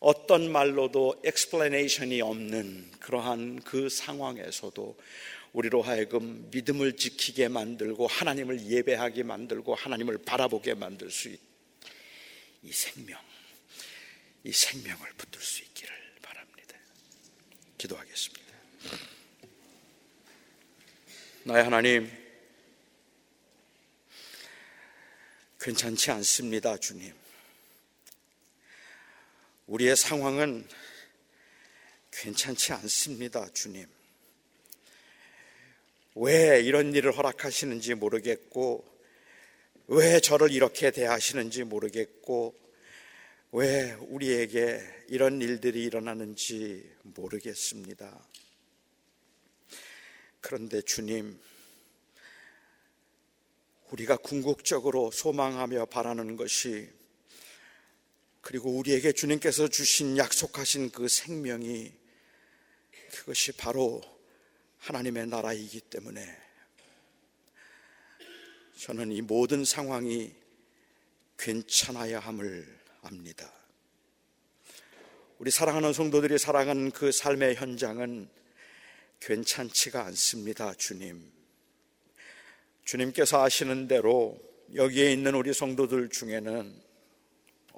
어떤 0.01 0.51
말로도 0.53 1.23
explanation이 1.25 2.21
없는 2.21 2.91
그러한 3.01 3.61
그 3.63 3.89
상황에서도 3.89 4.97
우리로 5.53 5.83
하여금 5.83 6.49
믿음을 6.53 6.97
지키게 6.97 7.49
만들고 7.49 8.07
하나님을 8.07 8.67
예배하게 8.67 9.25
만들고 9.25 9.75
하나님을 9.75 10.19
바라보게 10.19 10.75
만들 10.75 11.11
수 11.11 11.29
있. 11.29 11.41
이 12.63 12.73
생명, 12.73 13.21
이 14.45 14.53
생명을 14.53 15.13
붙들 15.17 15.41
수 15.41 15.63
있기를 15.63 15.95
바랍니다. 16.23 16.77
기도하겠습니다. 17.79 18.47
나의 21.45 21.65
하나님, 21.65 22.11
괜찮지 25.61 26.11
않습니다, 26.11 26.77
주님. 26.77 27.18
우리의 29.69 29.97
상황은 29.97 30.67
괜찮지 32.11 32.73
않습니다, 32.73 33.47
주님. 33.53 33.87
왜 36.15 36.63
이런 36.63 36.95
일을 36.95 37.15
허락하시는지 37.15 37.93
모르겠고, 37.95 38.87
왜 39.89 40.21
저를 40.21 40.53
이렇게 40.53 40.91
대하시는지 40.91 41.65
모르겠고, 41.65 42.55
왜 43.53 43.93
우리에게 43.93 44.81
이런 45.09 45.43
일들이 45.43 45.85
일어나는지 45.85 46.91
모르겠습니다. 47.03 48.27
그런데 50.41 50.81
주님, 50.81 51.39
우리가 53.91 54.17
궁극적으로 54.17 55.11
소망하며 55.11 55.87
바라는 55.87 56.37
것이 56.37 56.98
그리고 58.41 58.71
우리에게 58.71 59.13
주님께서 59.13 59.69
주신 59.69 60.17
약속하신 60.17 60.91
그 60.91 61.09
생명이 61.09 61.93
그것이 63.13 63.53
바로 63.53 64.01
하나님의 64.79 65.27
나라이기 65.27 65.81
때문에 65.81 66.37
저는 68.79 69.13
이 69.13 69.23
모든 69.23 69.65
상황이 69.65 70.35
괜찮아야 71.37 72.21
함을 72.21 72.67
압니다. 73.03 73.53
우리 75.39 75.51
사랑하는 75.51 75.93
성도들이 75.93 76.39
살아가는 76.39 76.91
그 76.91 77.13
삶의 77.13 77.57
현장은 77.57 78.29
괜찮지가 79.21 80.05
않습니다, 80.07 80.75
주님. 80.75 81.31
주님께서 82.85 83.45
아시는 83.45 83.89
대로 83.89 84.39
여기에 84.75 85.13
있는 85.13 85.35
우리 85.35 85.53
성도들 85.53 86.09
중에는 86.09 86.88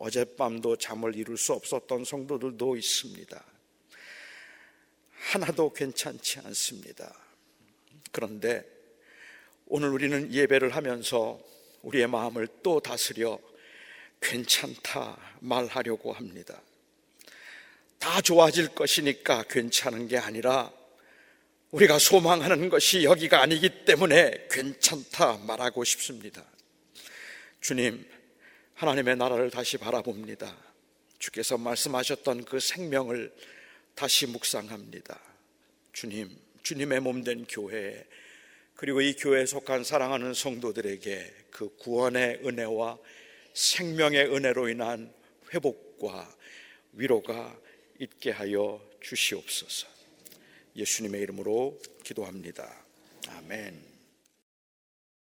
어젯밤도 0.01 0.77
잠을 0.77 1.15
이룰 1.15 1.37
수 1.37 1.53
없었던 1.53 2.07
성도들도 2.07 2.77
있습니다. 2.77 3.45
하나도 5.13 5.75
괜찮지 5.75 6.41
않습니다. 6.41 7.15
그런데 8.11 8.65
오늘 9.67 9.91
우리는 9.91 10.33
예배를 10.33 10.75
하면서 10.75 11.39
우리의 11.83 12.07
마음을 12.07 12.49
또 12.63 12.81
다스려 12.81 13.39
괜찮다 14.23 15.19
말하려고 15.41 16.15
합니다. 16.15 16.61
다 17.99 18.23
좋아질 18.23 18.69
것이니까 18.75 19.45
괜찮은 19.51 20.09
게 20.09 20.17
아니라 20.17 20.73
우리가 21.73 21.99
소망하는 21.99 22.71
것이 22.71 23.05
여기가 23.05 23.43
아니기 23.43 23.85
때문에 23.85 24.49
괜찮다 24.51 25.37
말하고 25.47 25.85
싶습니다. 25.85 26.43
주님, 27.61 28.09
하나님의 28.81 29.17
나라를 29.17 29.51
다시 29.51 29.77
바라봅니다. 29.77 30.57
주께서 31.19 31.59
말씀하셨던 31.59 32.47
그 32.47 32.59
생명을 32.61 33.31
다시 33.95 34.27
묵상합니다. 34.27 35.21
주님, 35.93 36.35
주님의 36.63 37.01
몸된 37.01 37.45
교회, 37.47 38.07
그리고 38.77 39.03
이 39.03 39.13
교회에 39.17 39.45
속한 39.45 39.85
사랑하는 39.85 40.33
성도들에게 40.33 41.35
그 41.51 41.77
구원의 41.77 42.41
은혜와 42.43 42.97
생명의 43.53 44.35
은혜로 44.35 44.71
인한 44.71 45.13
회복과 45.53 46.35
위로가 46.95 47.55
있게 47.99 48.31
하여 48.31 48.81
주시옵소서. 49.03 49.89
예수님의 50.75 51.21
이름으로 51.21 51.79
기도합니다. 52.03 52.83
아멘. 53.29 53.90